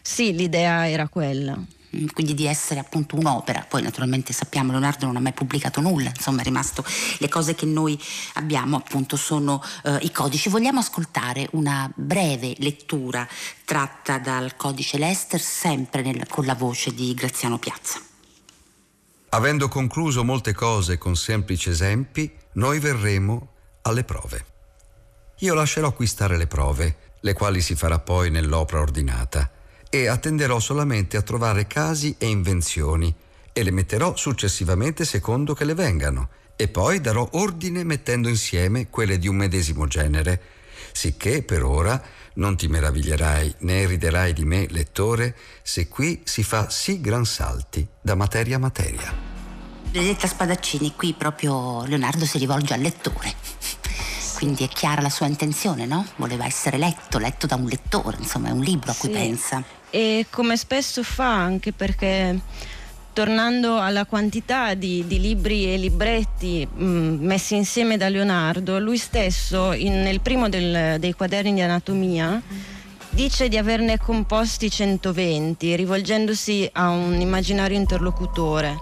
Sì, 0.00 0.32
l'idea 0.32 0.88
era 0.88 1.08
quella. 1.08 1.60
Mm, 1.94 2.06
quindi 2.12 2.34
di 2.34 2.46
essere 2.46 2.80
appunto 2.80 3.16
un'opera. 3.16 3.64
Poi 3.68 3.82
naturalmente 3.82 4.32
sappiamo 4.32 4.72
Leonardo 4.72 5.06
non 5.06 5.16
ha 5.16 5.20
mai 5.20 5.32
pubblicato 5.32 5.80
nulla, 5.80 6.08
insomma 6.08 6.40
è 6.40 6.44
rimasto 6.44 6.84
le 7.18 7.28
cose 7.28 7.54
che 7.54 7.66
noi 7.66 8.00
abbiamo 8.34 8.76
appunto 8.76 9.16
sono 9.16 9.62
eh, 9.84 9.98
i 10.02 10.10
codici. 10.10 10.48
Vogliamo 10.48 10.80
ascoltare 10.80 11.48
una 11.52 11.90
breve 11.94 12.54
lettura 12.58 13.26
tratta 13.64 14.18
dal 14.18 14.56
codice 14.56 14.98
Lester 14.98 15.40
sempre 15.40 16.02
nel, 16.02 16.26
con 16.28 16.44
la 16.44 16.54
voce 16.54 16.92
di 16.92 17.14
Graziano 17.14 17.58
Piazza. 17.58 18.00
Avendo 19.30 19.68
concluso 19.68 20.24
molte 20.24 20.52
cose 20.52 20.98
con 20.98 21.16
semplici 21.16 21.68
esempi, 21.68 22.32
noi 22.54 22.78
verremo 22.78 23.48
alle 23.82 24.04
prove. 24.04 24.46
Io 25.38 25.54
lascerò 25.54 25.92
qui 25.92 26.06
stare 26.06 26.36
le 26.36 26.46
prove, 26.46 26.96
le 27.20 27.32
quali 27.32 27.60
si 27.60 27.74
farà 27.74 27.98
poi 27.98 28.30
nell'opera 28.30 28.80
ordinata 28.80 29.53
e 29.94 30.08
attenderò 30.08 30.58
solamente 30.58 31.16
a 31.16 31.22
trovare 31.22 31.68
casi 31.68 32.16
e 32.18 32.26
invenzioni 32.26 33.14
e 33.52 33.62
le 33.62 33.70
metterò 33.70 34.16
successivamente 34.16 35.04
secondo 35.04 35.54
che 35.54 35.64
le 35.64 35.74
vengano 35.74 36.30
e 36.56 36.66
poi 36.66 37.00
darò 37.00 37.28
ordine 37.34 37.84
mettendo 37.84 38.28
insieme 38.28 38.90
quelle 38.90 39.20
di 39.20 39.28
un 39.28 39.36
medesimo 39.36 39.86
genere, 39.86 40.40
sicché 40.90 41.44
per 41.44 41.62
ora 41.62 42.02
non 42.34 42.56
ti 42.56 42.66
meraviglierai 42.66 43.54
né 43.58 43.86
riderai 43.86 44.32
di 44.32 44.44
me, 44.44 44.66
lettore, 44.68 45.36
se 45.62 45.86
qui 45.86 46.22
si 46.24 46.42
fa 46.42 46.70
sì 46.70 47.00
gran 47.00 47.24
salti 47.24 47.86
da 48.00 48.16
materia 48.16 48.56
a 48.56 48.58
materia. 48.58 49.14
Benedetta 49.92 50.26
Spadaccini, 50.26 50.94
qui 50.96 51.12
proprio 51.12 51.84
Leonardo 51.84 52.26
si 52.26 52.38
rivolge 52.38 52.74
al 52.74 52.80
lettore. 52.80 53.32
Quindi 54.34 54.64
è 54.64 54.68
chiara 54.68 55.00
la 55.00 55.08
sua 55.08 55.26
intenzione, 55.26 55.86
no? 55.86 56.04
Voleva 56.16 56.44
essere 56.44 56.78
letto, 56.78 57.18
letto 57.18 57.46
da 57.46 57.54
un 57.54 57.66
lettore, 57.66 58.16
insomma 58.18 58.48
è 58.48 58.50
un 58.50 58.60
libro 58.60 58.90
a 58.90 58.94
cui 58.94 59.10
sì. 59.10 59.14
pensa 59.14 59.82
e 59.94 60.26
come 60.28 60.56
spesso 60.56 61.04
fa 61.04 61.32
anche 61.32 61.70
perché 61.70 62.36
tornando 63.12 63.78
alla 63.78 64.06
quantità 64.06 64.74
di, 64.74 65.04
di 65.06 65.20
libri 65.20 65.72
e 65.72 65.76
libretti 65.76 66.66
mh, 66.66 66.84
mm, 66.84 67.24
messi 67.24 67.54
insieme 67.54 67.96
da 67.96 68.08
Leonardo, 68.08 68.80
lui 68.80 68.98
stesso 68.98 69.72
in, 69.72 70.02
nel 70.02 70.18
primo 70.20 70.48
del, 70.48 70.98
dei 70.98 71.12
quaderni 71.12 71.54
di 71.54 71.60
anatomia 71.60 72.42
dice 73.10 73.46
di 73.46 73.56
averne 73.56 73.96
composti 73.96 74.68
120 74.68 75.76
rivolgendosi 75.76 76.68
a 76.72 76.88
un 76.88 77.20
immaginario 77.20 77.76
interlocutore 77.76 78.76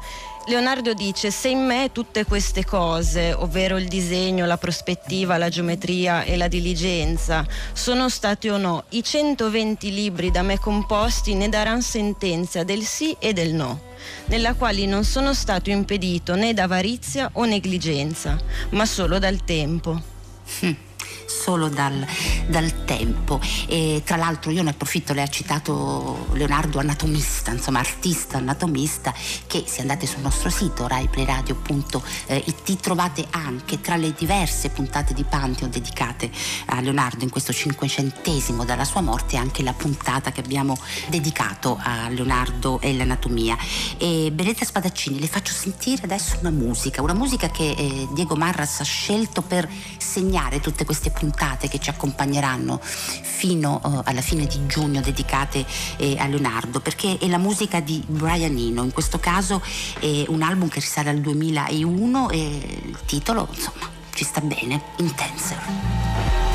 Leonardo 0.47 0.93
dice 0.93 1.31
se 1.31 1.51
in 1.51 1.65
me 1.65 1.91
tutte 1.93 2.25
queste 2.25 2.65
cose, 2.65 3.33
ovvero 3.33 3.77
il 3.77 3.87
disegno, 3.87 4.45
la 4.45 4.57
prospettiva, 4.57 5.39
la 5.39 5.49
geometria 5.49 6.25
e 6.25 6.37
la 6.37 6.49
diligenza, 6.49 7.47
sono 7.73 8.09
state 8.09 8.51
o 8.51 8.57
no, 8.57 8.85
i 8.91 9.05
120 9.05 9.93
libri 9.93 10.33
da 10.33 10.43
me 10.43 10.59
composti 10.59 11.35
ne 11.35 11.49
daranno 11.49 11.81
sentenza 11.81 12.65
del 12.65 12.83
sì 12.83 13.15
e 13.21 13.33
del 13.33 13.55
no, 13.55 13.81
nella 14.27 14.55
quali 14.55 14.87
non 14.87 15.05
sono 15.05 15.33
stato 15.33 15.71
impedito 15.71 16.35
né 16.35 16.53
da 16.53 16.65
avarizia 16.65 17.31
o 17.35 17.45
negligenza, 17.45 18.37
ma 18.71 18.85
solo 18.85 19.21
dal 19.21 19.45
tempo. 19.45 20.01
Solo 21.27 21.69
dal, 21.69 22.07
dal 22.47 22.85
tempo. 22.85 23.41
E 23.67 24.03
tra 24.05 24.17
l'altro 24.17 24.51
io 24.51 24.62
ne 24.62 24.71
approfitto, 24.71 25.12
lei 25.12 25.25
ha 25.25 25.29
citato 25.29 26.27
Leonardo 26.33 26.79
anatomista, 26.79 27.51
insomma 27.51 27.81
artista 27.81 28.38
anatomista, 28.38 29.12
che 29.47 29.65
se 29.67 29.81
andate 29.81 30.07
sul 30.07 30.21
nostro 30.21 30.51
sito 30.51 30.87
raiplayradio.it 30.87 32.81
trovate 32.81 33.27
anche 33.31 33.81
tra 33.81 33.97
le 33.97 34.12
diverse 34.17 34.71
puntate 34.71 35.15
di 35.15 35.25
Pantheon 35.25 35.71
dedicate 35.71 36.31
a 36.67 36.81
Leonardo 36.81 37.25
in 37.25 37.31
questo 37.31 37.53
cinquecentesimo 37.53 38.65
dalla 38.65 38.85
sua 38.85 39.01
morte 39.01 39.37
anche 39.37 39.62
la 39.62 39.73
puntata 39.73 40.33
che 40.33 40.41
abbiamo 40.41 40.77
dedicato 41.09 41.79
a 41.83 42.09
Leonardo 42.09 42.81
e 42.81 42.95
l'anatomia. 42.95 43.57
E 43.99 44.31
Benedetta 44.33 44.65
Spadaccini, 44.65 45.19
le 45.19 45.27
faccio 45.27 45.53
sentire 45.53 46.03
adesso 46.05 46.37
una 46.41 46.51
musica, 46.51 47.03
una 47.03 47.15
musica 47.15 47.49
che 47.51 47.71
eh, 47.71 48.09
Diego 48.12 48.37
Marras 48.37 48.81
ha 48.81 48.85
scelto 48.85 49.43
per 49.43 49.69
segnare 49.97 50.61
tutte 50.61 50.85
queste 50.85 50.92
puntate 50.95 51.11
puntate 51.11 51.69
che 51.69 51.79
ci 51.79 51.91
accompagneranno 51.91 52.81
fino 52.83 53.81
uh, 53.83 54.01
alla 54.05 54.21
fine 54.21 54.47
di 54.47 54.67
giugno 54.67 55.01
dedicate 55.01 55.65
eh, 55.97 56.17
a 56.19 56.27
Leonardo, 56.27 56.81
perché 56.81 57.19
è 57.19 57.29
la 57.29 57.39
musica 57.39 57.81
di 57.81 58.03
Brian 58.07 58.57
Eno, 58.57 58.83
in 58.83 58.93
questo 58.93 59.19
caso 59.19 59.63
è 59.99 60.25
un 60.29 60.43
album 60.43 60.69
che 60.69 60.81
risale 60.81 61.11
al 61.11 61.21
2001 61.21 62.31
e 62.31 62.81
il 62.85 62.99
titolo 63.07 63.49
insomma 63.53 63.91
ci 64.15 64.25
sta 64.25 64.41
bene, 64.41 64.83
Intenser. 64.97 66.52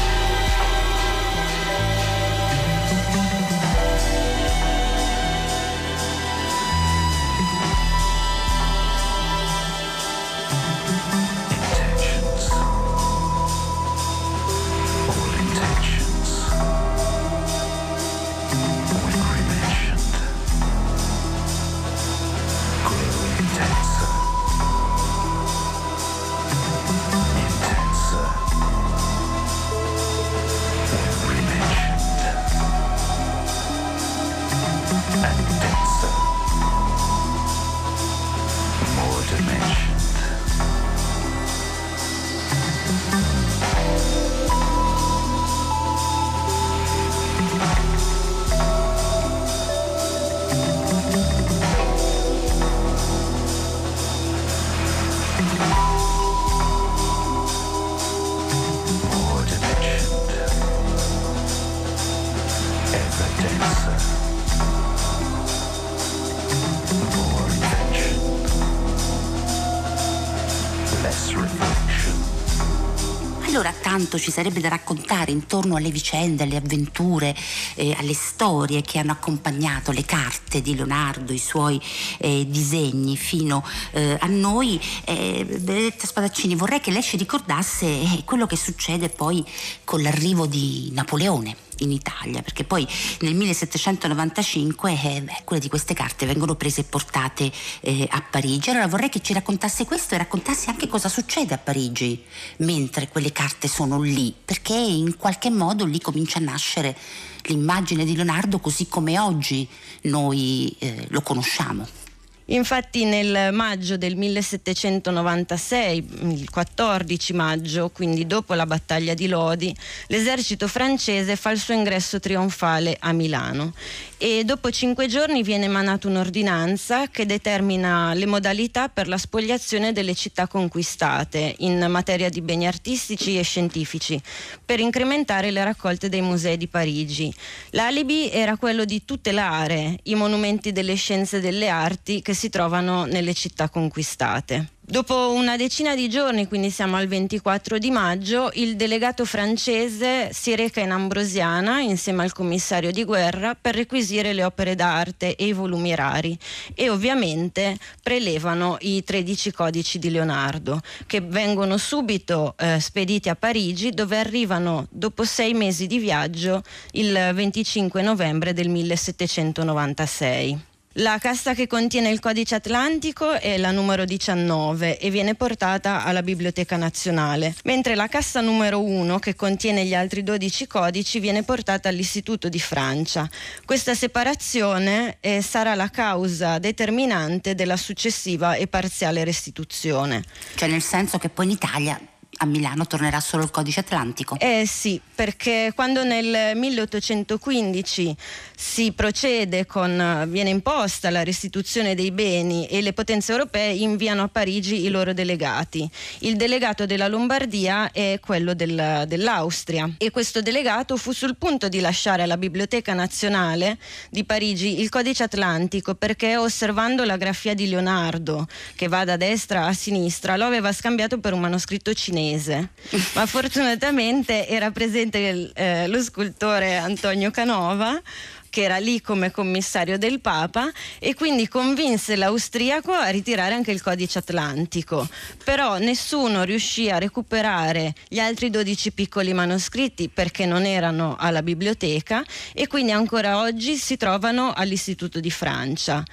Tanto 74.17 74.19
ci 74.19 74.32
sarebbe 74.32 74.60
da 74.60 74.69
raccontare 74.69 75.32
intorno 75.32 75.75
alle 75.75 75.91
vicende, 75.91 76.43
alle 76.43 76.58
avventure, 76.58 77.36
eh, 77.75 77.95
alle 77.97 78.13
storie 78.13 78.82
che 78.82 78.99
hanno 78.99 79.12
accompagnato 79.12 79.91
le 79.91 80.03
carte 80.03 80.62
di 80.62 80.75
Leonardo, 80.75 81.32
i 81.32 81.38
suoi 81.38 81.80
eh, 82.17 82.45
disegni 82.47 83.15
fino 83.15 83.63
eh, 83.91 84.17
a 84.19 84.27
noi. 84.27 84.80
Eh, 85.06 85.45
Benedetta 85.45 86.08
Spadaccini, 86.08 86.56
vorrei 86.56 86.80
che 86.80 86.91
lei 86.91 87.03
ci 87.03 87.17
ricordasse 87.17 87.86
eh, 87.86 88.23
quello 88.25 88.45
che 88.45 88.58
succede 88.58 89.10
poi 89.10 89.43
con 89.84 90.01
l'arrivo 90.01 90.45
di 90.45 90.89
Napoleone 90.93 91.66
in 91.79 91.91
Italia, 91.91 92.41
perché 92.41 92.63
poi 92.63 92.87
nel 93.21 93.35
1795 93.35 94.91
eh, 94.91 95.23
alcune 95.35 95.59
di 95.59 95.69
queste 95.69 95.93
carte 95.93 96.25
vengono 96.25 96.55
prese 96.55 96.81
e 96.81 96.83
portate 96.85 97.51
eh, 97.81 98.07
a 98.09 98.21
Parigi. 98.21 98.69
Allora 98.69 98.87
vorrei 98.87 99.09
che 99.09 99.21
ci 99.21 99.33
raccontasse 99.33 99.85
questo 99.85 100.15
e 100.15 100.17
raccontasse 100.17 100.69
anche 100.69 100.87
cosa 100.87 101.09
succede 101.09 101.53
a 101.53 101.57
Parigi 101.57 102.23
mentre 102.57 103.07
quelle 103.07 103.31
carte 103.31 103.67
sono 103.67 104.01
lì, 104.01 104.33
perché 104.43 104.73
in 104.73 105.17
qualche 105.17 105.49
modo 105.49 105.85
lì 105.85 105.99
comincia 105.99 106.39
a 106.39 106.41
nascere 106.41 106.95
l'immagine 107.43 108.05
di 108.05 108.15
Leonardo 108.15 108.59
così 108.59 108.87
come 108.87 109.19
oggi 109.19 109.67
noi 110.03 110.75
eh, 110.79 111.05
lo 111.09 111.21
conosciamo. 111.21 112.06
Infatti 112.49 113.03
nel 113.03 113.53
maggio 113.53 113.97
del 113.97 114.15
1796, 114.15 116.07
il 116.21 116.49
14 116.49 117.33
maggio, 117.33 117.89
quindi 117.89 118.25
dopo 118.25 118.53
la 118.53 118.65
battaglia 118.65 119.13
di 119.13 119.27
Lodi, 119.27 119.75
l'esercito 120.07 120.69
francese 120.69 121.36
fa 121.36 121.51
il 121.51 121.60
suo 121.60 121.73
ingresso 121.73 122.21
trionfale 122.21 122.95
a 122.99 123.12
Milano 123.12 123.73
e 124.19 124.43
dopo 124.45 124.71
cinque 124.71 125.07
giorni 125.07 125.43
viene 125.43 125.65
emanata 125.65 126.07
un'ordinanza 126.07 127.07
che 127.07 127.25
determina 127.25 128.13
le 128.13 128.25
modalità 128.25 128.89
per 128.89 129.07
la 129.07 129.17
spogliazione 129.17 129.91
delle 129.91 130.15
città 130.15 130.47
conquistate 130.47 131.53
in 131.60 131.86
materia 131.89 132.29
di 132.29 132.41
beni 132.41 132.65
artistici 132.65 133.38
e 133.38 133.43
scientifici 133.43 134.19
per 134.65 134.79
incrementare 134.79 135.51
le 135.51 135.63
raccolte 135.63 136.10
dei 136.10 136.21
musei 136.21 136.57
di 136.57 136.67
Parigi. 136.67 137.31
L'alibi 137.71 138.29
era 138.31 138.55
quello 138.57 138.86
di 138.86 139.03
tutelare 139.05 139.99
i 140.03 140.15
monumenti 140.15 140.71
delle 140.71 140.95
scienze 140.95 141.38
e 141.38 141.41
delle 141.41 141.67
arti 141.67 142.21
che 142.21 142.33
si 142.38 142.50
trovano 142.50 143.06
nelle 143.06 143.34
città 143.34 143.67
conquistate. 143.67 144.76
Dopo 144.89 145.34
una 145.34 145.58
decina 145.58 145.95
di 145.95 146.08
giorni, 146.08 146.47
quindi 146.47 146.69
siamo 146.69 146.95
al 146.95 147.08
24 147.08 147.78
di 147.78 147.91
maggio, 147.91 148.52
il 148.54 148.78
delegato 148.78 149.26
francese 149.26 150.30
si 150.32 150.56
reca 150.56 150.80
in 150.80 150.91
Ambrosiana 150.91 151.82
insieme 151.82 152.23
al 152.23 152.32
commissario 152.32 152.91
di 152.91 153.04
guerra 153.04 153.54
per 153.54 153.76
requisire 153.76 154.32
le 154.32 154.45
opere 154.45 154.76
d'arte 154.76 155.36
e 155.36 155.47
i 155.47 155.52
volumi 155.52 155.93
rari 155.93 156.39
e 156.73 156.89
ovviamente 156.89 157.78
prelevano 158.02 158.78
i 158.80 159.04
13 159.04 159.52
codici 159.52 160.00
di 160.00 160.10
Leonardo 160.10 160.80
che 161.06 161.19
vengono 161.19 161.76
subito 161.76 162.56
eh, 162.58 162.80
spediti 162.80 163.28
a 163.28 163.36
Parigi 163.36 163.89
dove 163.89 164.17
arrivano 164.17 164.88
dopo 164.89 165.26
sei 165.26 165.54
mesi 165.54 165.88
di 165.88 166.00
viaggio 166.00 166.63
il 166.91 167.32
25 167.34 168.02
novembre 168.02 168.54
del 168.54 168.69
1796. 168.69 170.76
La 170.99 171.19
cassa 171.19 171.53
che 171.53 171.67
contiene 171.67 172.10
il 172.10 172.19
codice 172.19 172.55
atlantico 172.55 173.33
è 173.33 173.60
la 173.60 173.69
numero 173.69 174.03
19 174.03 174.97
e 174.97 175.12
viene 175.12 175.36
portata 175.36 176.03
alla 176.03 176.23
Biblioteca 176.23 176.75
Nazionale, 176.75 177.53
mentre 177.65 177.93
la 177.93 178.07
cassa 178.07 178.41
numero 178.41 178.81
1 178.81 179.19
che 179.19 179.36
contiene 179.36 179.86
gli 179.86 179.93
altri 179.93 180.23
12 180.23 180.65
codici 180.65 181.19
viene 181.19 181.43
portata 181.43 181.88
all'Istituto 181.88 182.49
di 182.49 182.60
Francia. 182.60 183.29
Questa 183.63 183.93
separazione 183.93 185.17
eh, 185.19 185.43
sarà 185.43 185.75
la 185.75 185.91
causa 185.91 186.57
determinante 186.57 187.53
della 187.53 187.77
successiva 187.77 188.55
e 188.55 188.65
parziale 188.65 189.23
restituzione. 189.23 190.23
Cioè 190.55 190.67
nel 190.67 190.81
senso 190.81 191.19
che 191.19 191.29
poi 191.29 191.45
in 191.45 191.51
Italia 191.51 192.01
a 192.38 192.45
Milano 192.45 192.86
tornerà 192.86 193.19
solo 193.19 193.43
il 193.43 193.52
codice 193.52 193.80
atlantico? 193.80 194.38
Eh 194.39 194.65
sì, 194.67 195.00
perché 195.15 195.71
quando 195.73 196.04
nel 196.04 196.56
1815 196.56 198.15
si 198.56 198.91
procede 198.91 199.65
con, 199.65 200.26
viene 200.28 200.50
imposta 200.50 201.10
la 201.10 201.23
restituzione 201.23 201.95
dei 201.95 202.12
beni 202.12 202.67
e 202.67 202.82
le 202.82 202.93
potenze 202.93 203.32
europee 203.32 203.73
inviano 203.73 204.23
a 204.23 204.28
Parigi 204.28 204.84
i 204.84 204.89
loro 204.89 205.13
delegati. 205.13 205.89
Il 206.19 206.36
delegato 206.36 206.86
della 206.86 207.08
Lombardia 207.08 207.91
è 207.91 208.19
quello 208.21 208.54
del, 208.54 209.06
dell'Austria 209.08 209.89
e 209.97 210.12
questo 210.12 210.41
delegato 210.41 210.97
fu 210.97 211.12
sul 211.12 211.38
punto 211.38 211.69
di 211.69 211.80
lasciare 211.80 212.23
alla 212.23 212.38
Biblioteca 212.38 212.93
Nazionale 212.93 213.78
di 214.10 214.23
Parigi 214.23 214.80
il 214.80 214.89
codice 214.89 215.23
atlantico 215.23 215.95
perché 215.95 216.38
osservando 216.38 217.04
la 217.04 217.17
grafia 217.17 217.54
di 217.54 217.67
Leonardo 217.67 218.47
che 218.76 218.88
va 218.88 219.04
da 219.04 219.17
destra 219.17 219.65
a 219.65 219.73
sinistra 219.73 220.38
lo 220.38 220.45
aveva 220.45 220.71
scambiato 220.71 221.19
per 221.19 221.34
un 221.34 221.39
manoscritto 221.39 221.93
cinese 221.93 222.26
cinese, 222.27 222.69
ma 223.13 223.25
fortunatamente 223.25 224.47
era 224.47 224.71
presente 224.71 225.51
eh, 225.53 225.87
lo 225.87 226.01
scultore 226.01 226.75
Antonio 226.77 227.31
Canova 227.31 228.01
che 228.49 228.63
era 228.63 228.77
lì 228.77 229.01
come 229.01 229.29
commissario 229.29 229.97
del 229.97 230.19
Papa 230.19 230.71
e 230.99 231.13
quindi 231.13 231.47
convinse 231.47 232.15
l'austriaco 232.15 232.91
a 232.91 233.09
ritirare 233.09 233.53
anche 233.53 233.71
il 233.71 233.83
codice 233.83 234.19
atlantico. 234.19 235.07
Però 235.43 235.77
nessuno 235.77 236.43
riuscì 236.43 236.89
a 236.89 236.97
recuperare 236.97 237.93
gli 238.07 238.19
altri 238.19 238.49
12 238.49 238.93
piccoli 238.93 239.33
manoscritti 239.33 240.09
perché 240.09 240.45
non 240.45 240.65
erano 240.65 241.15
alla 241.19 241.43
biblioteca 241.43 242.23
e 242.53 242.67
quindi 242.67 242.93
ancora 242.93 243.41
oggi 243.41 243.75
si 243.75 243.95
trovano 243.97 244.53
all'Istituto 244.55 245.19
di 245.19 245.29
Francia 245.29 246.03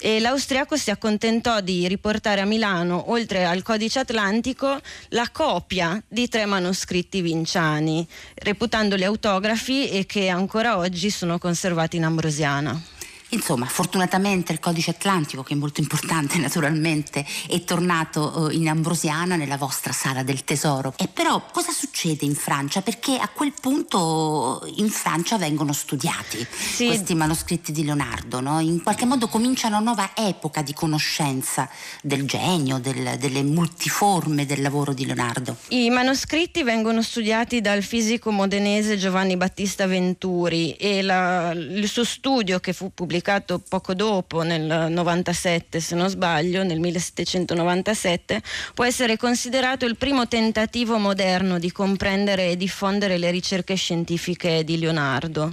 e 0.00 0.20
l'austriaco 0.20 0.76
si 0.76 0.90
accontentò 0.90 1.60
di 1.60 1.88
riportare 1.88 2.40
a 2.40 2.44
Milano, 2.44 3.10
oltre 3.10 3.44
al 3.44 3.62
codice 3.62 4.00
atlantico, 4.00 4.80
la 5.10 5.28
copia 5.30 6.00
di 6.06 6.28
tre 6.28 6.46
manoscritti 6.46 7.20
vinciani, 7.20 8.06
reputandoli 8.34 9.04
autografi 9.04 9.88
e 9.88 10.06
che 10.06 10.28
ancora 10.28 10.78
oggi 10.78 11.10
sono 11.10 11.38
conservati 11.38 11.96
in 11.96 12.04
Ambrosiana. 12.04 12.97
Insomma, 13.30 13.66
fortunatamente 13.66 14.52
il 14.52 14.60
codice 14.60 14.90
atlantico, 14.90 15.42
che 15.42 15.52
è 15.52 15.56
molto 15.56 15.80
importante 15.80 16.38
naturalmente, 16.38 17.26
è 17.46 17.62
tornato 17.62 18.48
eh, 18.48 18.54
in 18.54 18.68
Ambrosiana 18.68 19.36
nella 19.36 19.56
vostra 19.56 19.92
sala 19.92 20.22
del 20.22 20.44
tesoro. 20.44 20.94
E 20.96 21.08
però 21.08 21.44
cosa 21.52 21.72
succede 21.72 22.24
in 22.24 22.34
Francia? 22.34 22.80
Perché 22.80 23.18
a 23.18 23.28
quel 23.28 23.52
punto 23.60 24.66
in 24.76 24.88
Francia 24.88 25.36
vengono 25.36 25.72
studiati 25.72 26.46
sì. 26.50 26.86
questi 26.86 27.14
manoscritti 27.14 27.70
di 27.70 27.84
Leonardo, 27.84 28.40
no? 28.40 28.60
in 28.60 28.82
qualche 28.82 29.04
modo 29.04 29.28
comincia 29.28 29.68
una 29.68 29.80
nuova 29.80 30.12
epoca 30.14 30.62
di 30.62 30.72
conoscenza 30.72 31.68
del 32.00 32.26
genio, 32.26 32.78
del, 32.78 33.16
delle 33.18 33.42
multiforme 33.42 34.46
del 34.46 34.62
lavoro 34.62 34.94
di 34.94 35.04
Leonardo. 35.04 35.56
I 35.68 35.90
manoscritti 35.90 36.62
vengono 36.62 37.02
studiati 37.02 37.60
dal 37.60 37.82
fisico 37.82 38.30
modenese 38.30 38.96
Giovanni 38.96 39.36
Battista 39.36 39.86
Venturi 39.86 40.72
e 40.72 41.02
la, 41.02 41.50
il 41.52 41.88
suo 41.88 42.04
studio 42.04 42.58
che 42.60 42.72
fu 42.72 42.90
pubblicato 42.94 43.17
pubblicato 43.18 43.60
poco 43.68 43.94
dopo, 43.94 44.42
nel 44.42 44.90
97 44.90 45.80
se 45.80 45.94
non 45.94 46.08
sbaglio, 46.08 46.62
nel 46.62 46.78
1797, 46.78 48.40
può 48.74 48.84
essere 48.84 49.16
considerato 49.16 49.84
il 49.84 49.96
primo 49.96 50.28
tentativo 50.28 50.98
moderno 50.98 51.58
di 51.58 51.72
comprendere 51.72 52.50
e 52.50 52.56
diffondere 52.56 53.18
le 53.18 53.30
ricerche 53.30 53.74
scientifiche 53.74 54.62
di 54.64 54.78
Leonardo. 54.78 55.52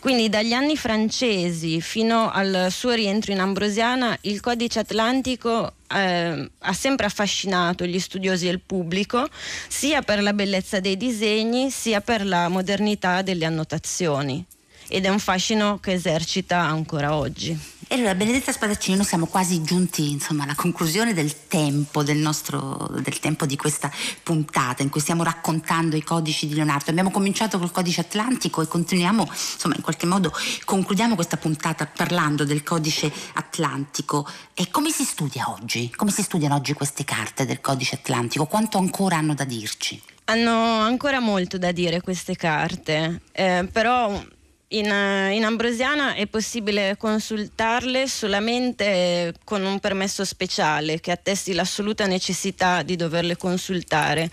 Quindi 0.00 0.28
dagli 0.28 0.52
anni 0.52 0.76
francesi 0.76 1.80
fino 1.80 2.30
al 2.30 2.68
suo 2.70 2.92
rientro 2.92 3.32
in 3.32 3.40
Ambrosiana 3.40 4.16
il 4.22 4.40
codice 4.40 4.80
atlantico 4.80 5.74
eh, 5.88 6.50
ha 6.58 6.72
sempre 6.72 7.06
affascinato 7.06 7.84
gli 7.86 7.98
studiosi 7.98 8.48
e 8.48 8.50
il 8.50 8.60
pubblico, 8.60 9.28
sia 9.68 10.02
per 10.02 10.22
la 10.22 10.32
bellezza 10.32 10.80
dei 10.80 10.96
disegni, 10.96 11.70
sia 11.70 12.00
per 12.00 12.24
la 12.26 12.48
modernità 12.48 13.22
delle 13.22 13.44
annotazioni 13.44 14.44
ed 14.88 15.04
è 15.04 15.08
un 15.08 15.18
fascino 15.18 15.78
che 15.78 15.92
esercita 15.92 16.58
ancora 16.58 17.14
oggi. 17.14 17.72
E 17.86 17.96
allora 17.96 18.14
Benedetta 18.14 18.50
Spadaccini, 18.50 18.96
noi 18.96 19.04
siamo 19.04 19.26
quasi 19.26 19.62
giunti 19.62 20.10
insomma, 20.10 20.44
alla 20.44 20.54
conclusione 20.54 21.12
del 21.12 21.46
tempo, 21.48 22.02
del 22.02 22.16
nostro 22.16 22.88
del 22.90 23.20
tempo 23.20 23.44
di 23.44 23.56
questa 23.56 23.90
puntata 24.22 24.82
in 24.82 24.88
cui 24.88 25.00
stiamo 25.00 25.22
raccontando 25.22 25.94
i 25.94 26.02
codici 26.02 26.46
di 26.46 26.54
Leonardo. 26.54 26.90
Abbiamo 26.90 27.10
cominciato 27.10 27.58
col 27.58 27.70
codice 27.70 28.00
atlantico 28.00 28.62
e 28.62 28.68
continuiamo, 28.68 29.28
insomma 29.28 29.74
in 29.76 29.82
qualche 29.82 30.06
modo 30.06 30.32
concludiamo 30.64 31.14
questa 31.14 31.36
puntata 31.36 31.86
parlando 31.86 32.44
del 32.44 32.62
codice 32.62 33.12
atlantico. 33.34 34.26
E 34.54 34.70
come 34.70 34.90
si 34.90 35.04
studia 35.04 35.50
oggi? 35.50 35.92
Come 35.94 36.10
si 36.10 36.22
studiano 36.22 36.54
oggi 36.54 36.72
queste 36.72 37.04
carte 37.04 37.44
del 37.44 37.60
codice 37.60 37.96
atlantico? 37.96 38.46
Quanto 38.46 38.78
ancora 38.78 39.18
hanno 39.18 39.34
da 39.34 39.44
dirci? 39.44 40.00
Hanno 40.24 40.80
ancora 40.80 41.20
molto 41.20 41.58
da 41.58 41.70
dire 41.70 42.00
queste 42.00 42.34
carte, 42.34 43.20
eh, 43.32 43.68
però 43.70 44.20
in, 44.68 44.86
eh, 44.86 45.34
in, 45.34 45.44
Ambrosiana 45.44 46.14
è 46.14 46.26
possibile 46.26 46.96
consultarle 46.96 48.08
solamente 48.08 49.34
con 49.44 49.62
un 49.62 49.78
permesso 49.78 50.24
speciale 50.24 51.00
che 51.00 51.10
attesti 51.10 51.52
l'assoluta 51.52 52.06
necessità 52.06 52.82
di 52.82 52.96
doverle 52.96 53.36
consultare. 53.36 54.30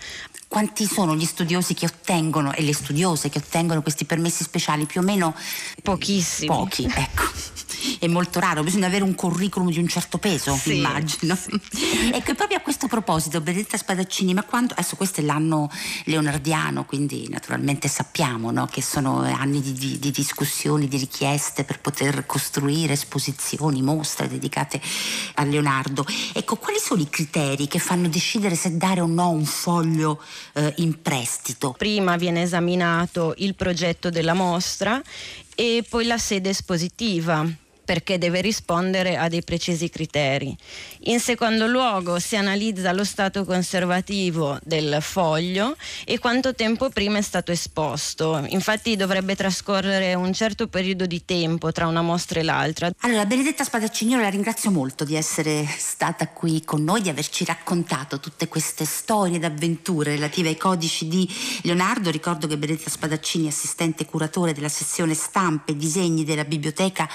Quanti 0.48 0.84
sono 0.84 1.14
gli 1.14 1.24
studiosi 1.24 1.74
che 1.74 1.86
ottengono 1.86 2.52
e 2.52 2.62
le 2.62 2.74
studiose 2.74 3.30
che 3.30 3.38
ottengono 3.38 3.80
questi 3.80 4.04
permessi 4.04 4.42
speciali? 4.42 4.84
Più 4.84 5.00
o 5.00 5.04
meno 5.04 5.34
pochissimi. 5.82 6.48
Pochi, 6.48 6.84
ecco 6.84 7.22
è 7.98 8.06
molto 8.06 8.40
raro, 8.40 8.62
bisogna 8.62 8.86
avere 8.86 9.04
un 9.04 9.14
curriculum 9.14 9.70
di 9.70 9.78
un 9.78 9.88
certo 9.88 10.18
peso, 10.18 10.54
sì. 10.54 10.78
immagino. 10.78 11.36
ecco, 12.12 12.30
e 12.30 12.34
proprio 12.34 12.58
a 12.58 12.60
questo 12.60 12.86
proposito, 12.86 13.40
Benedetta 13.40 13.76
Spadaccini, 13.76 14.34
ma 14.34 14.42
quando, 14.42 14.74
adesso 14.74 14.96
questo 14.96 15.20
è 15.20 15.24
l'anno 15.24 15.70
leonardiano, 16.04 16.84
quindi 16.84 17.28
naturalmente 17.28 17.88
sappiamo 17.88 18.50
no, 18.50 18.66
che 18.66 18.82
sono 18.82 19.20
anni 19.20 19.60
di, 19.60 19.72
di, 19.72 19.98
di, 19.98 20.10
discussioni, 20.10 20.88
di 20.88 20.96
richieste 20.96 21.64
per 21.64 21.80
poter 21.80 22.26
costruire 22.26 22.94
esposizioni, 22.94 23.82
mostre 23.82 24.28
dedicate 24.28 24.80
a 25.34 25.44
Leonardo. 25.44 26.04
Ecco, 26.32 26.56
quali 26.56 26.78
sono 26.78 27.00
i 27.00 27.08
criteri 27.08 27.68
che 27.68 27.78
fanno 27.78 28.08
decidere 28.08 28.54
se 28.54 28.76
dare 28.76 29.00
o 29.00 29.06
no 29.06 29.30
un 29.30 29.44
foglio 29.44 30.22
eh, 30.54 30.72
in 30.78 31.00
prestito? 31.02 31.74
Prima 31.76 32.16
viene 32.16 32.42
esaminato 32.42 33.34
il 33.38 33.54
progetto 33.54 34.10
della 34.10 34.34
mostra 34.34 35.00
e 35.54 35.84
poi 35.88 36.06
la 36.06 36.18
sede 36.18 36.50
espositiva 36.50 37.46
perché 37.92 38.16
deve 38.16 38.40
rispondere 38.40 39.18
a 39.18 39.28
dei 39.28 39.42
precisi 39.42 39.90
criteri. 39.90 40.56
In 41.00 41.20
secondo 41.20 41.66
luogo 41.66 42.18
si 42.18 42.36
analizza 42.36 42.90
lo 42.92 43.04
stato 43.04 43.44
conservativo 43.44 44.58
del 44.62 44.96
foglio 45.02 45.76
e 46.06 46.18
quanto 46.18 46.54
tempo 46.54 46.88
prima 46.88 47.18
è 47.18 47.20
stato 47.20 47.52
esposto. 47.52 48.46
Infatti 48.48 48.96
dovrebbe 48.96 49.36
trascorrere 49.36 50.14
un 50.14 50.32
certo 50.32 50.68
periodo 50.68 51.04
di 51.04 51.22
tempo 51.26 51.70
tra 51.70 51.86
una 51.86 52.00
mostra 52.00 52.40
e 52.40 52.44
l'altra. 52.44 52.90
Allora, 53.00 53.26
Benedetta 53.26 53.62
Spadaccini, 53.62 54.12
io 54.12 54.20
la 54.22 54.30
ringrazio 54.30 54.70
molto 54.70 55.04
di 55.04 55.14
essere 55.14 55.66
stata 55.76 56.28
qui 56.28 56.64
con 56.64 56.82
noi, 56.82 57.02
di 57.02 57.10
averci 57.10 57.44
raccontato 57.44 58.20
tutte 58.20 58.48
queste 58.48 58.86
storie 58.86 59.38
d'avventure 59.38 60.12
relative 60.14 60.48
ai 60.48 60.56
codici 60.56 61.08
di 61.08 61.30
Leonardo. 61.64 62.10
Ricordo 62.10 62.46
che 62.46 62.56
Benedetta 62.56 62.88
Spadaccini 62.88 63.48
assistente 63.48 64.06
curatore 64.06 64.54
della 64.54 64.70
sezione 64.70 65.12
stampe 65.12 65.72
e 65.72 65.76
disegni 65.76 66.24
della 66.24 66.44
biblioteca 66.44 67.06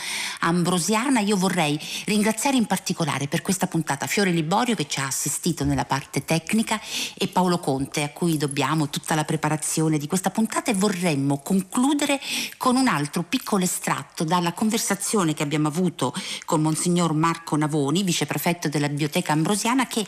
Ambrosiana. 0.68 1.22
Io 1.22 1.38
vorrei 1.38 1.80
ringraziare 2.06 2.58
in 2.58 2.66
particolare 2.66 3.30
per 3.30 3.42
questa 3.42 3.68
puntata 3.68 4.06
Fiore 4.06 4.32
Liborio 4.32 4.76
che 4.76 4.86
ci 4.86 5.00
ha 5.00 5.06
assistito 5.06 5.64
nella 5.64 5.86
parte 5.86 6.26
tecnica 6.26 6.80
e 7.18 7.30
Paolo 7.30 7.60
Conte 7.60 8.04
a 8.04 8.10
cui 8.10 8.36
dobbiamo 8.36 8.90
tutta 8.90 9.16
la 9.16 9.24
preparazione 9.24 9.98
di 9.98 10.08
questa 10.08 10.30
puntata 10.30 10.70
e 10.70 10.74
vorremmo 10.74 11.40
concludere 11.40 12.20
con 12.58 12.76
un 12.76 12.90
altro 12.90 13.24
piccolo 13.24 13.64
estratto 13.64 14.26
dalla 14.26 14.52
conversazione 14.52 15.34
che 15.34 15.44
abbiamo 15.44 15.70
avuto 15.70 16.14
con 16.44 16.62
Monsignor 16.62 17.14
Marco 17.14 17.56
Navoni, 17.56 18.04
viceprefetto 18.04 18.68
della 18.68 18.90
Biblioteca 18.90 19.32
Ambrosiana, 19.32 19.88
che 19.88 20.06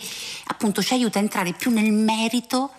appunto 0.47 0.83
ci 0.83 0.93
aiuta 0.93 1.19
a 1.19 1.21
entrare 1.21 1.53
più 1.53 1.71
nel 1.71 1.93
merito 1.93 2.71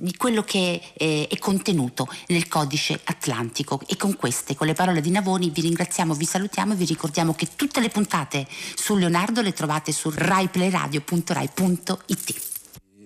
di 0.00 0.16
quello 0.16 0.42
che 0.42 0.80
eh, 0.94 1.26
è 1.28 1.38
contenuto 1.38 2.08
nel 2.28 2.48
codice 2.48 2.98
atlantico 3.04 3.82
e 3.86 3.98
con 3.98 4.16
queste, 4.16 4.56
con 4.56 4.66
le 4.66 4.72
parole 4.72 5.02
di 5.02 5.10
Navoni 5.10 5.50
vi 5.50 5.60
ringraziamo, 5.60 6.14
vi 6.14 6.24
salutiamo 6.24 6.72
e 6.72 6.76
vi 6.76 6.86
ricordiamo 6.86 7.34
che 7.34 7.48
tutte 7.54 7.80
le 7.80 7.90
puntate 7.90 8.46
su 8.74 8.96
Leonardo 8.96 9.42
le 9.42 9.52
trovate 9.52 9.92
su 9.92 10.10
raiplayradio.rai.it. 10.10 12.49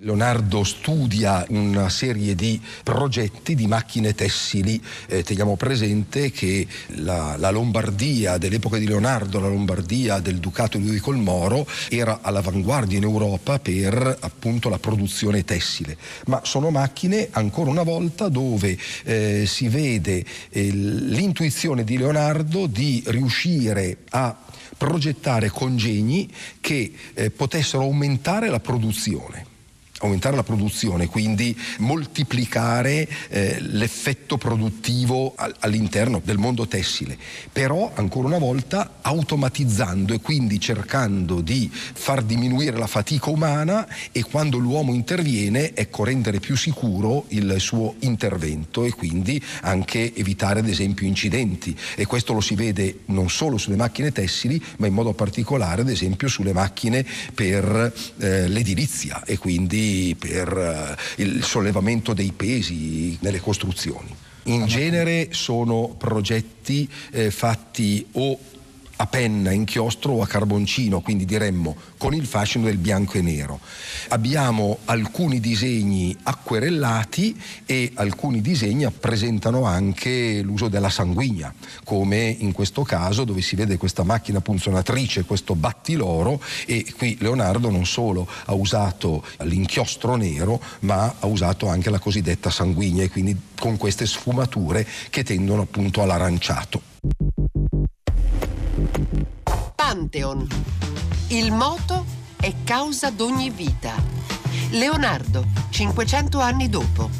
Leonardo 0.04 0.64
studia 0.64 1.46
una 1.48 1.88
serie 1.88 2.34
di 2.34 2.60
progetti 2.82 3.54
di 3.54 3.66
macchine 3.66 4.14
tessili. 4.14 4.80
Eh, 5.06 5.22
teniamo 5.22 5.56
presente 5.56 6.30
che 6.30 6.66
la, 6.96 7.36
la, 7.38 7.48
Lombardia 7.48 8.36
dell'epoca 8.36 8.76
di 8.76 8.86
Leonardo, 8.86 9.40
la 9.40 9.48
Lombardia 9.48 10.18
del 10.18 10.40
Ducato 10.40 10.76
di 10.76 10.84
Ludovico 10.84 11.10
il 11.10 11.16
Moro, 11.16 11.66
era 11.88 12.18
all'avanguardia 12.20 12.98
in 12.98 13.04
Europa 13.04 13.58
per 13.58 14.18
appunto 14.20 14.68
la 14.68 14.78
produzione 14.78 15.42
tessile. 15.42 15.96
Ma 16.26 16.42
sono 16.44 16.70
macchine 16.70 17.28
ancora 17.30 17.70
una 17.70 17.82
volta 17.82 18.28
dove 18.28 18.76
eh, 19.04 19.44
si 19.46 19.68
vede 19.68 20.22
eh, 20.50 20.70
l'intuizione 20.70 21.82
di 21.82 21.96
Leonardo 21.96 22.66
di 22.66 23.02
riuscire 23.06 23.98
a 24.10 24.36
progettare 24.76 25.48
congegni 25.48 26.30
che 26.60 26.92
eh, 27.14 27.30
potessero 27.30 27.84
aumentare 27.84 28.50
la 28.50 28.60
produzione 28.60 29.52
aumentare 30.00 30.34
la 30.34 30.42
produzione, 30.42 31.06
quindi 31.06 31.56
moltiplicare 31.78 33.08
eh, 33.28 33.58
l'effetto 33.60 34.36
produttivo 34.36 35.34
all'interno 35.60 36.20
del 36.24 36.38
mondo 36.38 36.66
tessile, 36.66 37.16
però 37.52 37.92
ancora 37.94 38.26
una 38.26 38.38
volta 38.38 38.98
automatizzando 39.02 40.12
e 40.12 40.20
quindi 40.20 40.58
cercando 40.58 41.40
di 41.40 41.70
far 41.72 42.22
diminuire 42.22 42.76
la 42.76 42.86
fatica 42.86 43.30
umana 43.30 43.86
e 44.10 44.22
quando 44.24 44.58
l'uomo 44.58 44.94
interviene 44.94 45.74
ecco 45.74 46.04
rendere 46.04 46.40
più 46.40 46.56
sicuro 46.56 47.26
il 47.28 47.56
suo 47.58 47.94
intervento 48.00 48.84
e 48.84 48.90
quindi 48.90 49.40
anche 49.62 50.14
evitare 50.14 50.60
ad 50.60 50.68
esempio 50.68 51.06
incidenti. 51.06 51.76
E 51.94 52.06
questo 52.06 52.32
lo 52.32 52.40
si 52.40 52.54
vede 52.54 53.00
non 53.06 53.30
solo 53.30 53.58
sulle 53.58 53.76
macchine 53.76 54.12
tessili 54.12 54.62
ma 54.78 54.86
in 54.86 54.92
modo 54.92 55.12
particolare 55.12 55.82
ad 55.82 55.88
esempio 55.88 56.28
sulle 56.28 56.52
macchine 56.52 57.06
per 57.32 57.92
eh, 58.18 58.48
l'edilizia 58.48 59.22
e 59.24 59.38
quindi 59.38 59.83
per 60.18 60.96
eh, 61.18 61.22
il 61.22 61.42
sollevamento 61.44 62.12
dei 62.12 62.32
pesi 62.32 63.16
nelle 63.20 63.40
costruzioni. 63.40 64.14
In 64.46 64.66
genere 64.66 65.28
sono 65.30 65.94
progetti 65.96 66.88
eh, 67.12 67.30
fatti 67.30 68.06
o 68.12 68.38
a 69.04 69.06
penna, 69.06 69.52
inchiostro 69.52 70.14
o 70.14 70.22
a 70.22 70.26
carboncino, 70.26 71.00
quindi 71.00 71.24
diremmo 71.26 71.76
con 71.98 72.14
il 72.14 72.26
fascino 72.26 72.64
del 72.64 72.78
bianco 72.78 73.18
e 73.18 73.22
nero. 73.22 73.60
Abbiamo 74.08 74.78
alcuni 74.86 75.40
disegni 75.40 76.16
acquerellati 76.22 77.38
e 77.66 77.92
alcuni 77.94 78.40
disegni 78.40 78.90
presentano 78.90 79.64
anche 79.64 80.40
l'uso 80.42 80.68
della 80.68 80.88
sanguigna, 80.88 81.54
come 81.84 82.34
in 82.38 82.52
questo 82.52 82.82
caso 82.82 83.24
dove 83.24 83.42
si 83.42 83.56
vede 83.56 83.76
questa 83.76 84.04
macchina 84.04 84.40
punzonatrice, 84.40 85.24
questo 85.24 85.54
battiloro 85.54 86.40
e 86.66 86.86
qui 86.96 87.16
Leonardo 87.20 87.70
non 87.70 87.84
solo 87.84 88.26
ha 88.46 88.54
usato 88.54 89.24
l'inchiostro 89.40 90.16
nero 90.16 90.60
ma 90.80 91.14
ha 91.18 91.26
usato 91.26 91.68
anche 91.68 91.90
la 91.90 91.98
cosiddetta 91.98 92.50
sanguigna 92.50 93.02
e 93.02 93.10
quindi 93.10 93.36
con 93.58 93.76
queste 93.76 94.06
sfumature 94.06 94.86
che 95.10 95.22
tendono 95.22 95.62
appunto 95.62 96.02
all'aranciato. 96.02 96.93
Pantheon. 100.14 100.46
Il 101.28 101.50
moto 101.50 102.04
è 102.36 102.52
causa 102.62 103.10
d'ogni 103.10 103.50
vita. 103.50 103.94
Leonardo, 104.70 105.44
500 105.70 106.38
anni 106.38 106.68
dopo. 106.68 107.10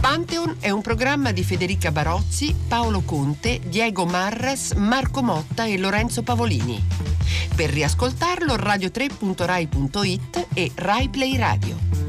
Pantheon 0.00 0.56
è 0.60 0.68
un 0.68 0.82
programma 0.82 1.32
di 1.32 1.42
Federica 1.42 1.90
Barozzi, 1.90 2.54
Paolo 2.68 3.00
Conte, 3.00 3.58
Diego 3.64 4.04
Marras, 4.04 4.72
Marco 4.72 5.22
Motta 5.22 5.64
e 5.64 5.78
Lorenzo 5.78 6.22
Pavolini. 6.22 6.84
Per 7.54 7.70
riascoltarlo 7.70 8.56
radio3.rai.it 8.56 10.48
e 10.52 10.72
RaiPlay 10.74 11.38
Radio. 11.38 12.07